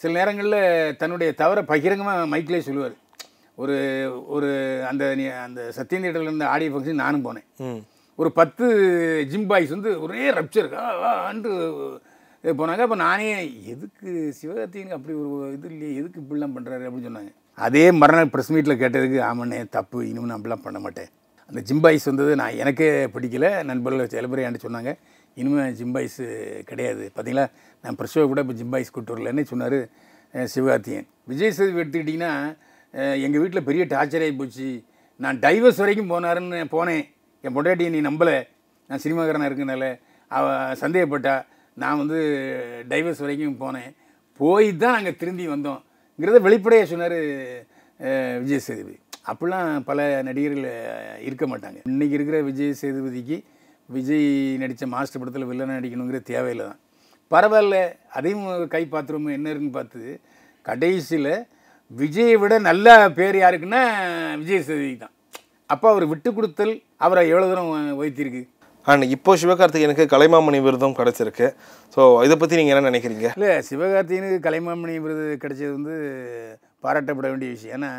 சில 0.00 0.10
நேரங்களில் 0.18 0.96
தன்னுடைய 0.96 1.30
தவறை 1.42 1.62
பகிரங்கமாக 1.70 2.26
மைக்கிலே 2.32 2.60
சொல்லுவார். 2.68 2.96
ஒரு 3.62 3.76
ஒரு 4.34 4.50
அந்த 4.90 5.04
அந்த 5.46 5.60
சத்தியம் 5.78 6.04
தேட்டரில் 6.04 6.30
இருந்த 6.30 6.46
ஆடியோ 6.48 6.72
ஃபங்க்ஷன் 6.72 7.02
நானும் 7.04 7.24
போனேன். 7.26 7.46
ஒரு 8.18 8.30
பத்து 8.38 8.66
ஜிம் 9.32 9.48
பாய்ஸ் 9.50 9.74
வந்து 9.76 9.90
ஒரே 10.04 10.22
ரப்சர் 10.38 10.70
ஆண்டு 11.28 11.50
போனாங்க. 12.60 12.84
அப்போ 12.86 12.96
நானே 13.06 13.28
எதுக்கு 13.72 14.08
சிவகார்த்திகனுக்கு 14.40 14.98
அப்படி 14.98 15.14
ஒரு 15.24 15.52
இது 15.56 15.68
இல்லையே 15.72 15.94
எதுக்கு 16.00 16.22
இப்படிலாம் 16.22 16.56
பண்ணுறாரு 16.56 16.86
அப்படின்னு 16.88 17.08
சொன்னாங்க. 17.10 17.32
அதே 17.66 17.84
மறுநாள் 18.00 18.32
ப்ரெஸ் 18.34 18.52
மீட்டில் 18.54 18.80
கேட்டதுக்கு 18.82 19.20
ஆமாண்ணே 19.30 19.60
தப்பு. 19.76 19.98
இனிமேல் 20.10 20.30
நான் 20.30 20.40
அப்படிலாம் 20.40 20.66
பண்ண 20.66 20.78
மாட்டேன். 20.84 21.10
அந்த 21.50 21.60
ஜிம் 21.68 21.84
பாய்ஸ் 21.84 22.10
வந்தது 22.10 22.32
நான் 22.40 22.58
எனக்கே 22.62 22.88
பிடிக்கல. 23.14 23.48
நண்பர்கள் 23.70 24.12
சில 24.14 24.28
பேர் 24.32 24.44
என்கிட்ட 24.44 24.66
சொன்னாங்க 24.66 24.92
இனிமேல் 25.40 25.74
ஜிம்பாய்ஸு 25.80 26.24
கிடையாது. 26.70 27.04
பார்த்தீங்களா 27.14 27.46
நான் 27.84 27.98
பிரசவ 28.00 28.24
கூட 28.30 28.40
இப்போ 28.44 28.56
ஜிம்பாய்ஸ் 28.60 28.94
கூட்டு 28.94 29.14
வரலன்னு 29.14 29.44
சொன்னார் 29.52 29.78
சிவகார்த்தியன் 30.54 31.06
விஜய் 31.30 31.54
சேதுபதி 31.58 31.82
எடுத்துக்கிட்டிங்கன்னா 31.82 32.32
எங்கள் 33.24 33.42
வீட்டில் 33.42 33.66
பெரிய 33.68 33.82
டார்ச்சர் 33.92 34.24
ஆகி 34.26 34.34
போச்சு. 34.40 34.68
நான் 35.24 35.38
டைவர்ஸ் 35.44 35.80
வரைக்கும் 35.82 36.10
போனாருன்னு 36.12 36.60
போனேன். 36.74 37.04
என் 37.44 37.54
பொண்டாட்டியை 37.56 37.90
நீ 37.94 38.00
நம்பலை. 38.08 38.36
நான் 38.90 39.02
சினிமாக்காரனாக 39.04 39.48
இருக்கனால 39.50 39.86
அவ 40.30 40.46
சந்தேகப்பட்டா. 40.82 41.34
நான் 41.82 42.00
வந்து 42.02 42.18
டைவர்ஸ் 42.92 43.22
வரைக்கும் 43.24 43.58
போனேன். 43.64 43.90
போய் 44.40 44.68
தான் 44.82 44.96
நாங்கள் 44.96 45.18
திரும்பி 45.20 45.44
வந்தோங்கிறத 45.54 46.40
வெளிப்படையாக 46.46 46.88
சொன்னார் 46.92 47.18
விஜய் 48.42 48.66
சேதுபதி. 48.66 48.96
அப்படிலாம் 49.30 49.70
பல 49.88 50.08
நடிகர்கள் 50.28 50.66
இருக்க 51.28 51.44
மாட்டாங்க. 51.52 51.78
இன்றைக்கி 51.92 52.14
இருக்கிற 52.18 52.38
விஜய் 52.48 52.78
சேதுபதிக்கு 52.82 53.38
விஜய் 53.96 54.26
நடித்த 54.62 54.86
மாஸ்டர் 54.94 55.20
படத்தில் 55.20 55.48
வில்லன் 55.50 55.76
நடிக்கணுங்கிற 55.78 56.20
தேவையில்லை 56.32 56.64
தான் 56.70 56.80
பரவாயில்ல 57.32 57.76
அதையும் 58.16 58.44
கை 58.74 58.82
பார்த்துருவோம் 58.92 59.36
என்ன 59.36 59.48
இருக்குன்னு 59.52 59.78
பார்த்து 59.78 60.02
கடைசியில் 60.68 61.32
விஜயை 62.00 62.34
விட 62.42 62.54
நல்ல 62.68 62.86
பேர் 63.18 63.36
யாருக்குன்னா 63.42 63.82
விஜய் 64.40 64.64
சேதுபதி 64.68 64.94
தான். 65.02 65.14
அப்போ 65.72 65.86
அவர் 65.92 66.04
விட்டு 66.12 66.30
கொடுத்தல் 66.36 66.74
அவரை 67.06 67.22
எவ்வளோ 67.32 67.48
தூரம் 67.50 67.70
வைத்திருக்கு 68.00 68.42
அண்ட் 68.86 69.04
இப்போ 69.14 69.32
சிவகார்த்திகேயனுக்கு 69.40 70.04
கலைமாமணி 70.12 70.58
விருதும் 70.66 70.96
கிடைச்சிருக்கு. 70.98 71.46
ஸோ 71.94 72.00
இதை 72.26 72.36
பற்றி 72.42 72.58
நீங்கள் 72.60 72.74
என்ன 72.74 72.90
நினைக்கிறீங்க? 72.90 73.28
இல்லை 73.38 73.52
சிவகார்த்திகனுக்கு 73.70 74.38
கலைமாமணி 74.46 74.94
விருது 75.06 75.26
கிடைச்சது 75.42 75.72
வந்து 75.78 75.96
பாராட்டப்பட 76.84 77.26
வேண்டிய 77.32 77.50
விஷயம். 77.54 77.74
ஏன்னா 77.78 77.92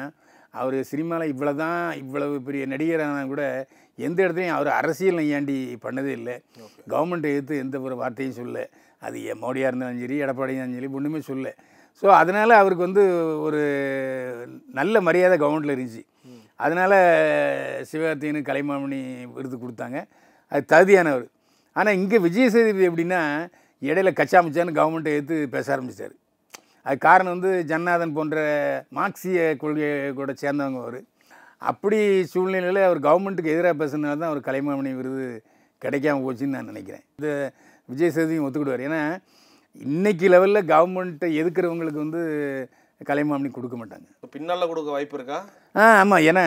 அவர் 0.60 0.78
சினிமாவில் 0.92 1.32
இவ்வளோ 1.34 1.54
தான் 1.64 1.82
இவ்வளவு 2.04 2.36
பெரிய 2.48 2.64
நடிகரான 2.74 3.26
கூட 3.32 3.44
எந்த 4.08 4.20
இடத்துலையும் 4.26 4.58
அவர் 4.58 4.70
அரசியல் 4.80 5.20
நையாண்டி 5.20 5.58
பண்ணதே 5.86 6.12
இல்லை. 6.20 6.36
கவர்மெண்ட்டை 6.94 7.32
எதிர்த்து 7.34 7.64
எந்த 7.64 7.76
ஒரு 7.88 7.96
வார்த்தையும் 8.02 8.38
சொல்ல 8.42 8.68
அது 9.08 9.18
மோடியாக 9.44 9.70
இருந்தாலும் 9.72 10.02
சரி 10.04 10.16
எடப்பாடியாக 10.26 10.62
இருந்தாலும் 10.62 10.80
சரி 10.80 10.96
ஒன்றுமே 11.00 11.22
சொல்ல 11.32 11.54
ஸோ 12.02 12.08
அதனால் 12.22 12.60
அவருக்கு 12.62 12.88
வந்து 12.88 13.04
ஒரு 13.46 13.62
நல்ல 14.78 15.02
மரியாதை 15.08 15.36
கவர்மெண்ட்டில் 15.42 15.74
இருந்துச்சு. 15.76 16.04
அதனால் 16.66 16.96
சிவகார்த்திகனுக்கு 17.90 18.50
கலைமாமணி 18.50 19.00
விருது 19.36 19.58
கொடுத்தாங்க. 19.64 19.98
அது 20.52 20.64
தகுதியானவர். 20.74 21.26
ஆனால் 21.76 21.98
இங்கே 22.00 22.18
விஜய் 22.26 22.52
சேதுபதி 22.54 22.88
எப்படின்னா 22.90 23.22
இடையில 23.82 24.12
கச்சா 24.20 24.40
முச்சான்னு 24.46 24.78
கவர்மெண்ட்டை 24.80 25.14
எடுத்து 25.18 25.36
பேச 25.56 25.68
ஆரம்பிச்சிட்டாரு. 25.76 26.16
அது 26.86 26.98
காரணம் 27.08 27.36
வந்து 27.36 27.52
ஜன்னாதன் 27.72 28.16
போன்ற 28.18 28.38
மார்க்சிய 28.98 29.40
கொள்கையை 29.64 29.92
கூட 30.20 30.32
சேர்ந்தவங்க 30.44 30.82
அவர். 30.86 31.00
அப்படி 31.62 31.98
சூழ்நிலையில் 32.32 32.88
அவர் 32.88 33.00
கவர்மெண்ட்டுக்கு 33.08 33.54
எதிராக 33.56 33.76
பேசுனதால 33.82 34.20
தான் 34.22 34.32
அவர் 34.32 34.48
கலைமாமணி 34.48 34.92
விருது 35.00 35.26
கிடைக்காம 35.84 36.24
போச்சுன்னு 36.26 36.56
நான் 36.56 36.72
நினைக்கிறேன். 36.72 37.04
இது 37.20 37.32
விஜய் 37.92 38.14
சேதுவையும் 38.16 38.46
ஒத்துக்கிடுவார். 38.48 38.86
ஏன்னா 38.88 39.02
இன்னைக்கு 39.88 40.28
லெவலில் 40.34 40.70
கவர்மெண்ட்டை 40.74 41.28
எதுக்குறவங்களுக்கு 41.42 42.04
வந்து 42.06 42.22
கலைமாமணி 43.10 43.50
கொடுக்க 43.58 43.76
மாட்டாங்க. 43.80 44.08
பின்னால் 44.36 44.70
கொடுக்க 44.72 44.90
வாய்ப்பு 44.96 45.18
இருக்கா? 45.18 45.40
ஆ 45.80 45.84
ஆமாம் 46.00 46.24
ஏன்னா 46.30 46.44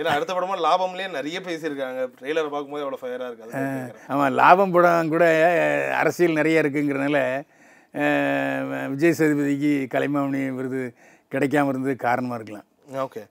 ஏன்னா 0.00 0.10
அடுத்த 0.14 0.32
படமா 0.36 0.56
லாபம்லேயே 0.64 1.08
நிறைய 1.18 1.38
பேசியிருக்காங்க. 1.46 2.00
ட்ரெய்லரை 2.16 2.48
பார்க்கும்போது 2.54 2.84
எவ்வளோ 2.84 2.98
ஃபயராக 3.02 3.28
இருக்கு. 3.28 3.44
அதுக்கு 3.44 3.62
கேட்குறேன். 3.62 4.02
ஆமாம் 4.12 4.34
லாபம் 4.40 4.74
படம் 4.74 5.12
கூட 5.14 5.26
அரசியல் 6.00 6.38
நிறைய 6.40 6.62
இருக்குங்கிறனால 6.64 7.18
விஜய் 8.94 9.16
சேதுபதிக்கு 9.20 9.72
கலைமாமணி 9.94 10.42
விருது 10.58 10.82
கிடைக்காம 11.34 11.72
இருந்தது 11.72 11.96
காரணமாக 12.08 12.38
இருக்கலாம். 12.40 12.68
ஓகே. 13.06 13.22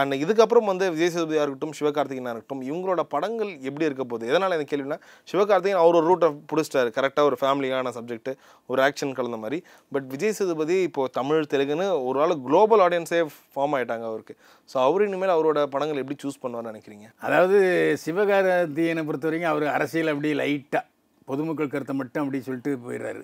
அண்ட் 0.00 0.14
இதுக்கப்புறம் 0.22 0.68
வந்து 0.70 0.84
விஜய் 0.94 1.10
சேதுபதியாக 1.14 1.44
இருக்கட்டும் 1.44 1.74
சிவகார்த்திகேயனாக 1.78 2.32
இருக்கட்டும் 2.34 2.62
இவங்களோட 2.68 3.02
படங்கள் 3.14 3.50
எப்படி 3.68 3.84
இருக்க 3.88 4.04
போகுது? 4.12 4.24
எதனால் 4.30 4.54
எனக்கு 4.56 4.72
கேள்வினா 4.72 4.98
சிவகார்த்திகேயன் 5.32 5.82
அவர் 5.82 5.98
ஒரு 6.00 6.06
ரூட்டை 6.10 6.28
பிடிச்சிட்டாரு. 6.52 6.90
கரெக்டாக 6.96 7.30
ஒரு 7.30 7.38
ஃபேமிலியான 7.42 7.92
சப்ஜெக்ட் 7.98 8.30
ஒரு 8.72 8.82
ஆக்ஷன் 8.86 9.14
கலந்த 9.18 9.38
மாதிரி. 9.44 9.60
பட் 9.96 10.06
விஜய் 10.14 10.34
சேதுபதி 10.38 10.78
இப்போ 10.88 11.04
தமிழ் 11.18 11.50
தெலுங்குன்னு 11.52 11.88
ஒரு 12.08 12.20
ஆள் 12.24 12.34
குளோபல் 12.46 12.84
ஆடியன்ஸே 12.86 13.20
ஃபார்ம் 13.52 13.76
ஆகிட்டாங்க 13.78 14.06
அவருக்கு. 14.12 14.36
ஸோ 14.72 14.78
அவர் 14.86 15.06
இனிமேல் 15.08 15.34
அவரோட 15.36 15.62
படங்கள் 15.76 16.02
எப்படி 16.04 16.18
சூஸ் 16.24 16.42
பண்ணுவார்னு 16.44 16.72
நினைக்கிறீங்க? 16.72 17.06
அதாவது 17.28 17.58
சிவகார்த்திகனை 18.06 19.04
பொறுத்த 19.10 19.28
வரைக்கும் 19.30 19.52
அவர் 19.54 19.68
அரசியல் 19.76 20.12
அப்படியே 20.14 20.36
லைட்டாக 20.42 20.84
பொதுமக்கள் 21.30 21.72
கருத்தை 21.72 21.96
மட்டும் 21.98 22.22
அப்படி 22.22 22.38
சொல்லிட்டு 22.46 22.72
போயிடுறாரு. 22.86 23.22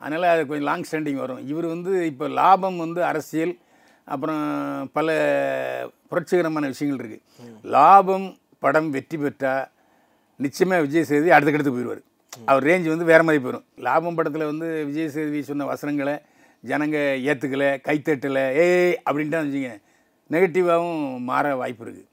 அதனால் 0.00 0.32
அது 0.32 0.42
கொஞ்சம் 0.48 0.68
லாங் 0.68 0.84
ஸ்டாண்டிங் 0.88 1.20
வரும். 1.22 1.40
இவர் 1.50 1.66
வந்து 1.72 1.92
இப்போ 2.10 2.26
லாபம் 2.38 2.78
வந்து 2.82 3.00
அரசியல் 3.10 3.54
அப்புறம் 4.08 4.42
பல 4.92 5.08
புரட்சிகரமான 6.10 6.68
விஷயங்கள் 6.72 7.00
இருக்குது 7.00 7.22
லாபம் 7.66 8.26
படம் 8.62 8.90
வெற்றி 8.90 9.16
பெற்றால் 9.16 9.64
நிச்சயமாக 10.40 10.84
விஜய் 10.84 11.08
சேதுபதி 11.08 11.34
அடுத்தக்கடுத்து 11.34 11.74
போயிடுவார் 11.74 12.02
அவர் 12.46 12.66
ரேஞ்ச் 12.68 12.92
வந்து 12.92 13.10
வேறு 13.10 13.26
மாதிரி 13.26 13.42
போயிடும் 13.42 13.66
லாபம் 13.78 14.16
படத்தில் 14.18 14.50
வந்து 14.50 14.68
விஜய் 14.84 15.12
சேதுபதி 15.14 15.42
சொன்ன 15.42 15.66
வசனங்களை 15.66 16.14
ஜனங்க 16.64 16.98
ஏற்றுக்கலை 17.28 17.70
கைத்தட்டலை 17.86 18.44
ஏய் 18.62 18.94
அப்படின்ட்டு 19.06 19.40
வச்சுங்க 19.40 19.72
நெகட்டிவாகவும் 20.30 21.02
மாற 21.22 21.54
வாய்ப்பு 21.56 21.84
இருக்குது 21.84 22.10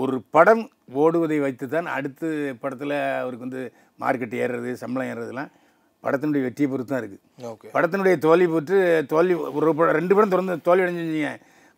ஒரு 0.00 0.16
படம் 0.30 0.64
ஓடுவதை 0.96 1.38
வைத்து 1.38 1.66
தான் 1.68 1.88
அடுத்து 1.94 2.28
படத்தில் 2.60 2.96
அவருக்கு 3.20 3.46
வந்து 3.46 3.62
மார்க்கெட் 4.00 4.36
ஏறுறது 4.42 4.70
சம்பளம் 4.74 5.10
ஏறுறதுலாம் 5.10 5.50
படத்தினுடைய 6.04 6.42
வெற்றியை 6.44 6.68
பொறுத்து 6.70 6.92
தான் 6.92 7.02
இருக்குது 7.02 7.22
ஓகே. 7.48 7.68
படத்தினுடைய 7.74 8.16
தோல்வி 8.18 8.46
பொறுத்து 8.46 8.76
தோல்வி 9.08 9.34
ஒரு 9.58 9.74
படம் 9.74 9.96
ரெண்டு 9.98 10.14
படம் 10.14 10.32
தொடர்ந்து 10.34 10.56
தோல்வி 10.60 10.84
அடைஞ்சுங்க 10.84 11.32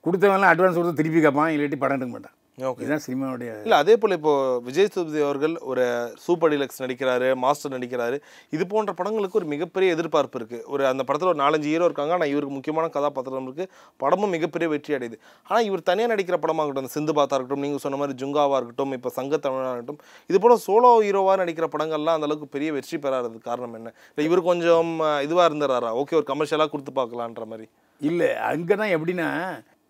கொடுத்தவன்லாம் 0.04 0.52
அட்வான்ஸ் 0.52 0.78
கொடுத்து 0.78 1.00
திருப்பி 1.00 1.20
கேட்பான் 1.20 1.52
இல்லாட்டி 1.54 1.78
படம் 1.78 1.96
எடுக்க 1.96 2.12
மாட்டான். 2.12 2.36
இதுதான் 2.76 3.02
சினிமாவுடைய 3.04 3.50
இல்ல 3.60 3.74
அதே 3.82 3.94
போல 4.00 4.16
இப்போ 4.18 4.32
விஜய் 4.66 4.86
சேதுபதி 4.86 5.20
அவர்கள் 5.24 5.54
ஒரு 5.70 5.84
சூப்பர் 6.24 6.50
டிலக்ஸ் 6.52 6.80
நடிக்கிறாரு 6.82 7.28
மாஸ்டர் 7.42 7.72
நடிக்கிறாரு. 7.74 8.16
இது 8.52 8.64
போன்ற 8.72 8.90
படங்களுக்கு 8.98 9.38
ஒரு 9.40 9.48
மிகப்பெரிய 9.52 9.94
எதிர்பார்ப்பு 9.96 10.36
இருக்கு. 10.40 10.58
ஒரு 10.72 10.82
அந்த 10.90 11.02
படத்துல 11.08 11.32
ஒரு 11.32 11.40
நாலஞ்சு 11.42 11.68
ஹீரோ 11.70 11.86
இருக்காங்க. 11.88 12.12
ஆனா 12.14 12.28
இவருக்கு 12.32 12.54
முக்கியமான 12.56 12.90
கதாபாத்திரம் 12.96 13.48
இருக்கு. 13.48 13.66
படமும் 14.00 14.34
மிகப்பெரிய 14.36 14.68
வெற்றி 14.72 14.96
அடையுது. 14.98 15.16
ஆனா 15.48 15.60
இவர் 15.68 15.86
தனியா 15.88 16.08
நடிக்கிற 16.12 16.38
படமாகட்டும் 16.42 16.82
அந்த 16.82 16.94
சிந்து 16.96 17.14
பாத்தா 17.18 17.36
இருக்கட்டும் 17.36 17.64
நீங்க 17.66 17.80
சொன்ன 17.84 18.00
மாதிரி 18.00 18.18
ஜுங்காவா 18.22 18.58
இருக்கட்டும் 18.60 18.94
இப்போ 18.98 19.12
சங்க 19.16 19.40
தமிழா 19.42 19.70
இருக்கட்டும் 19.70 20.00
இது 20.30 20.40
போல 20.40 20.56
சோலோ 20.66 20.92
ஹீரோவா 21.02 21.36
நடிக்கிற 21.42 21.68
படங்கள்லாம் 21.72 22.18
அந்த 22.18 22.28
அளவுக்கு 22.28 22.54
பெரிய 22.54 22.70
வெற்றி 22.76 22.98
பெறாதது 23.00 23.40
காரணம் 23.42 23.76
என்ன? 23.78 23.88
இல்ல 24.10 24.26
இவர் 24.28 24.48
கொஞ்சம் 24.48 24.70
அஹ், 25.06 25.20
இதுவா 25.26 25.44
இருந்துறாரா 25.48 25.92
ஓகே 26.00 26.18
ஒரு 26.20 26.28
கமர்ஷியலா 26.30 26.66
கொடுத்து 26.70 26.94
பார்க்கலான்ற 26.94 27.46
மாதிரி. 27.50 27.68
இல்லை 28.00 28.30
அங்கே 28.48 28.76
தான் 28.76 28.94
எப்படின்னா 28.96 29.28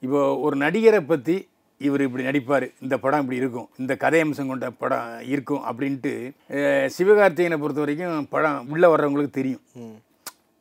இப்போ 0.02 0.20
ஒரு 0.44 0.56
நடிகரை 0.60 1.00
பற்றி 1.06 1.34
இவர் 1.82 2.02
இப்படி 2.02 2.24
நடிப்பார் 2.24 2.66
இந்த 2.80 2.96
படம் 2.98 3.22
இப்படி 3.22 3.38
இருக்கும் 3.38 3.68
இந்த 3.78 3.92
கதை 3.96 4.20
அம்சம் 4.20 4.50
கொண்ட 4.50 4.68
படம் 4.78 5.04
இருக்கும் 5.30 5.62
அப்படின்ட்டு 5.68 6.12
அஹ், 6.56 6.88
சிவகார்த்திகேயனை 6.96 7.58
பொறுத்த 7.58 7.80
வரைக்கும் 7.80 8.26
படம் 8.30 8.58
உள்ளே 8.70 8.88
வர்றவங்களுக்கு 8.88 9.32
தெரியும். 9.34 9.62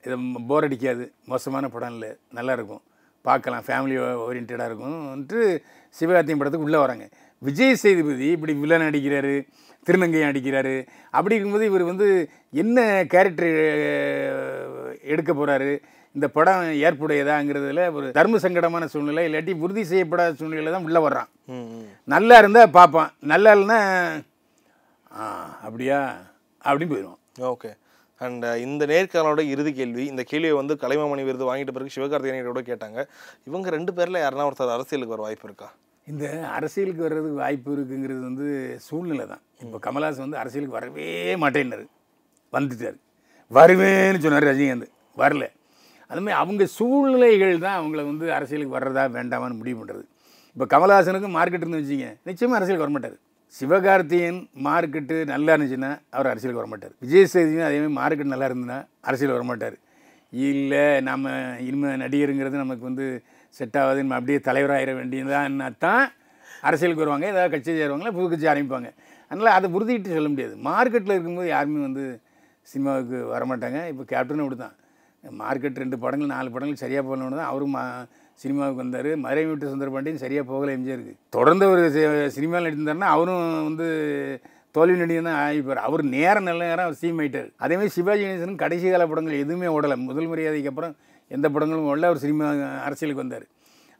இது 0.03 0.15
போர் 0.47 0.67
அடிக்காது 0.67 1.03
மோசமான 1.27 1.65
படம் 1.69 1.93
இல்லை 1.95 2.09
நல்லா 2.33 2.53
இருக்கும். 2.53 2.83
பார்க்கலாம் 3.25 3.65
ஃபேமிலி 3.65 3.95
ஓரியன்டாக 4.23 4.67
இருக்கும்ன்ட்டு 4.69 5.41
சிவகார்த்திகேயன் 5.95 6.39
படத்துக்கு 6.39 6.67
உள்ளே 6.67 6.79
வராங்க. 6.79 7.05
விஜய் 7.41 7.81
சேதுபதி 7.81 8.27
இப்படி 8.33 8.53
வில்லன் 8.57 8.85
நடிக்கிறாரு 8.85 9.35
திருநங்கையை 9.87 10.25
நடிக்கிறாரு 10.27 10.73
அப்படி 11.13 11.35
இருக்கும்போது 11.35 11.69
இவர் 11.69 11.83
வந்து 11.87 12.07
என்ன 12.55 12.79
கேரக்டர் 13.11 13.53
எடுக்க 15.11 15.31
போகிறாரு 15.33 15.71
இந்த 16.15 16.27
படம் 16.27 16.63
ஏற்புடையதாங்கிறதுல 16.85 17.93
ஒரு 17.93 18.11
தர்ம 18.11 18.37
சங்கடமான 18.37 18.85
சூழ்நிலை 18.85 19.23
இல்லாட்டி 19.27 19.53
உறுதி 19.65 19.83
செய்யப்படாத 19.83 20.33
சூழ்நிலை 20.33 20.71
தான் 20.71 20.83
உள்ளே 20.83 21.01
வர்றான். 21.07 21.29
நல்லா 22.03 22.37
இருந்தால் 22.37 22.73
பார்ப்பான். 22.77 23.11
நல்லா 23.31 23.51
இல்லைன்னா 23.55 23.79
ஆ 25.19 25.23
அப்படியா? 25.61 25.99
அப்படின்னு 26.65 26.91
போயிடுவான். 26.93 27.21
ஓகே. 27.53 27.69
அண்ட் 28.21 28.45
இந்த 28.65 28.85
நேர்காணலோட 28.85 29.39
இறுதி 29.53 29.71
கேள்வி 29.73 30.05
இந்த 30.05 30.23
கேள்வியை 30.23 30.55
வந்து 30.55 30.73
கலைமாமணி 30.81 31.23
விருது 31.23 31.45
வாங்கிட்ட 31.49 31.71
பிறகு 31.77 31.95
சிவகார்த்திகேயன் 31.95 32.49
கூட 32.49 32.61
கேட்டாங்க. 32.61 32.99
இவங்க 33.43 33.69
ரெண்டு 33.69 33.93
பேர்ல 33.93 34.21
யாருன்னா 34.23 34.47
ஒருத்தர் 34.49 34.75
அரசியலுக்கு 34.77 35.15
வர 35.15 35.21
வாய்ப்பு 35.21 35.47
இருக்கா? 35.47 35.69
இந்த 36.07 36.25
அரசியலுக்கு 36.47 37.01
வர்றதுக்கு 37.01 37.37
வாய்ப்பு 37.37 37.71
இருக்குங்கிறது 37.77 38.21
வந்து 38.21 38.77
சூழ்நிலை 38.81 39.25
தான். 39.27 39.41
இப்போ 39.63 39.79
கமல்ஹாசன் 39.87 40.25
வந்து 40.25 40.37
அரசியலுக்கு 40.37 40.77
வரவே 40.79 41.35
மாட்டேன்னாரு. 41.35 41.85
வந்துட்டார். 42.53 42.99
வருவேன்னு 43.53 44.19
சொன்னார் 44.19 44.49
ரஜினிகாந்த். 44.51 44.87
வரல. 45.17 45.47
அதுமாதிரி 46.11 46.37
அவங்க 46.43 46.63
சூழ்நிலைகள் 46.77 47.53
தான் 47.65 47.77
அவங்கள 47.79 48.01
வந்து 48.11 48.25
அரசியலுக்கு 48.37 48.77
வர்றதா 48.77 49.03
வேண்டாமான்னு 49.17 49.59
முடிவு 49.61 49.77
பண்ணுறது 49.81 50.03
இப்போ 50.55 50.65
கமல்ஹாசனுக்கு 50.73 51.29
மார்க்கெட் 51.35 51.63
இருந்து 51.65 51.81
வச்சுங்க 51.81 52.07
நிச்சயமாக 52.29 52.57
அரசியலுக்கு 52.59 52.85
வரமாட்டார். 52.85 53.17
சிவகார்த்தியன் 53.55 54.39
மார்க்கெட்டு 54.65 55.15
நல்லா 55.31 55.53
இருந்துச்சுன்னா 55.55 55.91
அவர் 56.15 56.29
அரசியலுக்கு 56.31 56.61
வரமாட்டார். 56.61 56.93
விஜய் 57.03 57.29
சேதியும் 57.33 57.65
அதேமாதிரி 57.67 57.93
மார்க்கெட் 57.99 58.33
நல்லா 58.33 58.47
இருந்ததுன்னா 58.49 58.79
அரசியல் 59.09 59.35
வரமாட்டார். 59.37 59.77
இல்லை 60.33 60.83
நம்ம 61.09 61.29
இனிமேல் 61.67 62.01
நடிகருங்கிறது 62.03 62.63
நமக்கு 62.63 62.85
வந்து 62.89 63.05
செட் 63.55 63.77
ஆகாது 63.81 64.03
நம்ம 64.03 64.17
அப்படியே 64.19 64.39
தலைவராகிட 64.49 64.91
வேண்டியதான்னா 64.99 65.69
தான் 65.85 66.05
அரசியலுக்கு 66.67 67.03
வருவாங்க. 67.03 67.25
ஏதாவது 67.33 67.53
கட்சி 67.55 67.71
சேருவாங்களா 67.79 68.13
புது 68.17 68.27
கட்சி 68.33 68.47
ஆரம்பிப்பாங்க. 68.53 68.91
அதனால் 69.31 69.55
அதை 69.57 69.67
உறுதிட்டு 69.77 70.15
சொல்ல 70.17 70.29
முடியாது. 70.33 70.53
மார்க்கெட்டில் 70.69 71.15
இருக்கும்போது 71.15 71.49
யாருமே 71.55 71.81
வந்து 71.87 72.05
சினிமாவுக்கு 72.67 73.17
வரமாட்டாங்க. 73.33 73.79
இப்போ 73.91 74.03
கேப்டனும் 74.13 74.45
அப்படி 74.45 74.59
தான் 74.65 74.75
மார்க்கெட் 75.41 75.81
ரெண்டு 75.83 75.97
படங்கள் 76.03 76.33
நாலு 76.35 76.49
படங்கள் 76.53 76.83
சரியாக 76.83 77.03
போகணுன்னு 77.07 77.39
தான் 77.41 77.51
அவரும் 77.51 77.75
மா 77.75 77.83
சினிமாவுக்கு 78.41 78.81
வந்தார். 78.83 79.09
மதுரை 79.23 79.43
வீட்டு 79.47 79.71
சுந்தர 79.71 79.89
பாண்டியன் 79.93 80.23
சரியாக 80.23 80.45
போகல 80.51 80.73
எம்ஜிஆருக்கு 80.77 81.13
தொடர்ந்து 81.35 81.65
அவர் 81.67 82.33
சினிமாவில் 82.37 82.67
நடிந்தாருன்னா 82.67 83.09
அவரும் 83.15 83.43
வந்து 83.69 83.87
தோல்வி 84.75 84.97
நடிகை 85.01 85.21
தான் 85.27 85.39
ஆகிப்பார் 85.45 85.81
அவர் 85.87 86.03
நேரம் 86.15 86.47
நல்ல 86.49 86.61
நேரம் 86.69 86.87
அவர் 86.87 86.99
சீம் 87.01 87.19
ஆயிட்டார். 87.21 87.49
அதேமாதிரி 87.63 87.93
சிவாஜி 87.97 88.23
கணேசன் 88.25 88.61
கடைசி 88.63 88.87
கால 88.93 89.05
படங்கள் 89.11 89.41
எதுவுமே 89.43 89.69
ஓடலை. 89.75 89.97
முதல் 90.09 90.29
மரியாதைக்கு 90.31 90.71
அப்புறம் 90.71 90.93
எந்த 91.31 91.47
படங்களும் 91.55 91.89
ஓடல. 91.91 92.09
அவர் 92.11 92.23
சினிமா 92.25 92.45
அரசியலுக்கு 92.87 93.23
வந்தார். 93.23 93.45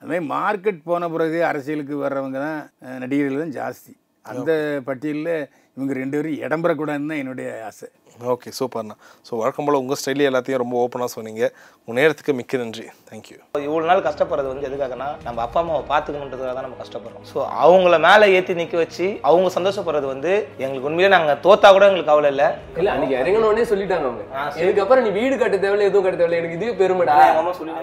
அதுமாதிரி 0.02 0.26
மார்க்கெட் 0.36 0.80
போன 0.90 1.10
பிறகு 1.16 1.40
அரசியலுக்கு 1.52 1.98
வர்றவங்க 2.06 2.40
தான் 2.48 2.62
நடிகர்கள் 3.04 3.44
தான் 3.44 3.56
ஜாஸ்தி. 3.60 3.94
அந்த 4.26 4.52
பட்டியலில் 4.88 5.34
இவங்க 5.78 5.94
ரெண்டு 6.02 6.16
பேரும் 6.18 6.40
இடம் 6.46 6.64
பெறக்கூடாதுன்னு 6.64 7.12
தான் 7.14 7.22
என்னுடைய 7.24 7.50
ஆசை. 7.70 7.88
ஓகே 8.34 8.50
சூப்பர்ண்ணா. 8.58 8.96
ஸோ 9.28 9.32
வழக்கம் 9.42 9.66
போல் 9.68 9.78
உங்கள் 9.82 10.00
ஸ்டைலே 10.00 10.26
எல்லாத்தையும் 10.30 10.62
ரொம்ப 10.62 10.76
ஓப்பனாக 10.84 11.10
சொன்னீங்க. 11.14 11.44
உங்கள் 11.86 11.98
நேரத்துக்கு 12.00 12.34
மிக்க 12.40 12.58
நன்றி. 12.62 12.86
தேங்க்யூ 13.10 13.38
இவ்வளோ 13.68 13.86
நாள் 13.92 14.04
கஷ்டப்படுறது 14.08 14.48
வந்து 14.52 14.68
எதுக்காகனா 14.70 15.08
நம்ம 15.26 15.42
அப்பா 15.46 15.60
அம்மாவை 15.62 15.84
பார்த்துக்கணுன்றதுக்காக 15.92 16.54
தான் 16.58 16.68
நம்ம 16.68 16.80
கஷ்டப்படுறோம். 16.82 17.24
ஸோ 17.32 17.38
அவங்கள 17.66 17.98
மேலே 18.08 18.28
ஏற்றி 18.38 18.56
நிற்க 18.60 18.78
வச்சு 18.84 19.06
அவங்க 19.30 19.52
சந்தோஷப்படுறது 19.58 20.08
வந்து 20.14 20.32
எங்களுக்கு 20.64 20.90
உண்மையிலே 20.90 21.12
நாங்கள் 21.16 21.40
தோத்தா 21.46 21.72
கூட 21.78 21.88
எங்களுக்கு 21.90 22.12
கவலை 22.12 22.32
இல்லை. 22.34 22.50
இல்ல 22.82 22.92
அன்னைக்கு 22.96 23.18
இறங்கின 23.22 23.48
உடனே 23.52 23.66
சொல்லிட்டாங்க 23.72 24.08
அவங்க. 24.10 24.26
இதுக்கப்புறம் 24.64 25.06
நீ 25.08 25.12
வீடு 25.20 25.38
கட்ட 25.44 25.58
தேவையில்ல 25.66 25.90
எதுவும் 25.90 26.06
கட்ட 26.08 26.18
தேவையில்ல. 26.22 26.42
எனக்கு 26.42 26.60
இதுவே 26.60 26.76
பெருமைடா. 26.84 27.18
எங்கள் 27.30 27.44
அம்மா 27.44 27.56
சொல்லி 27.60 27.74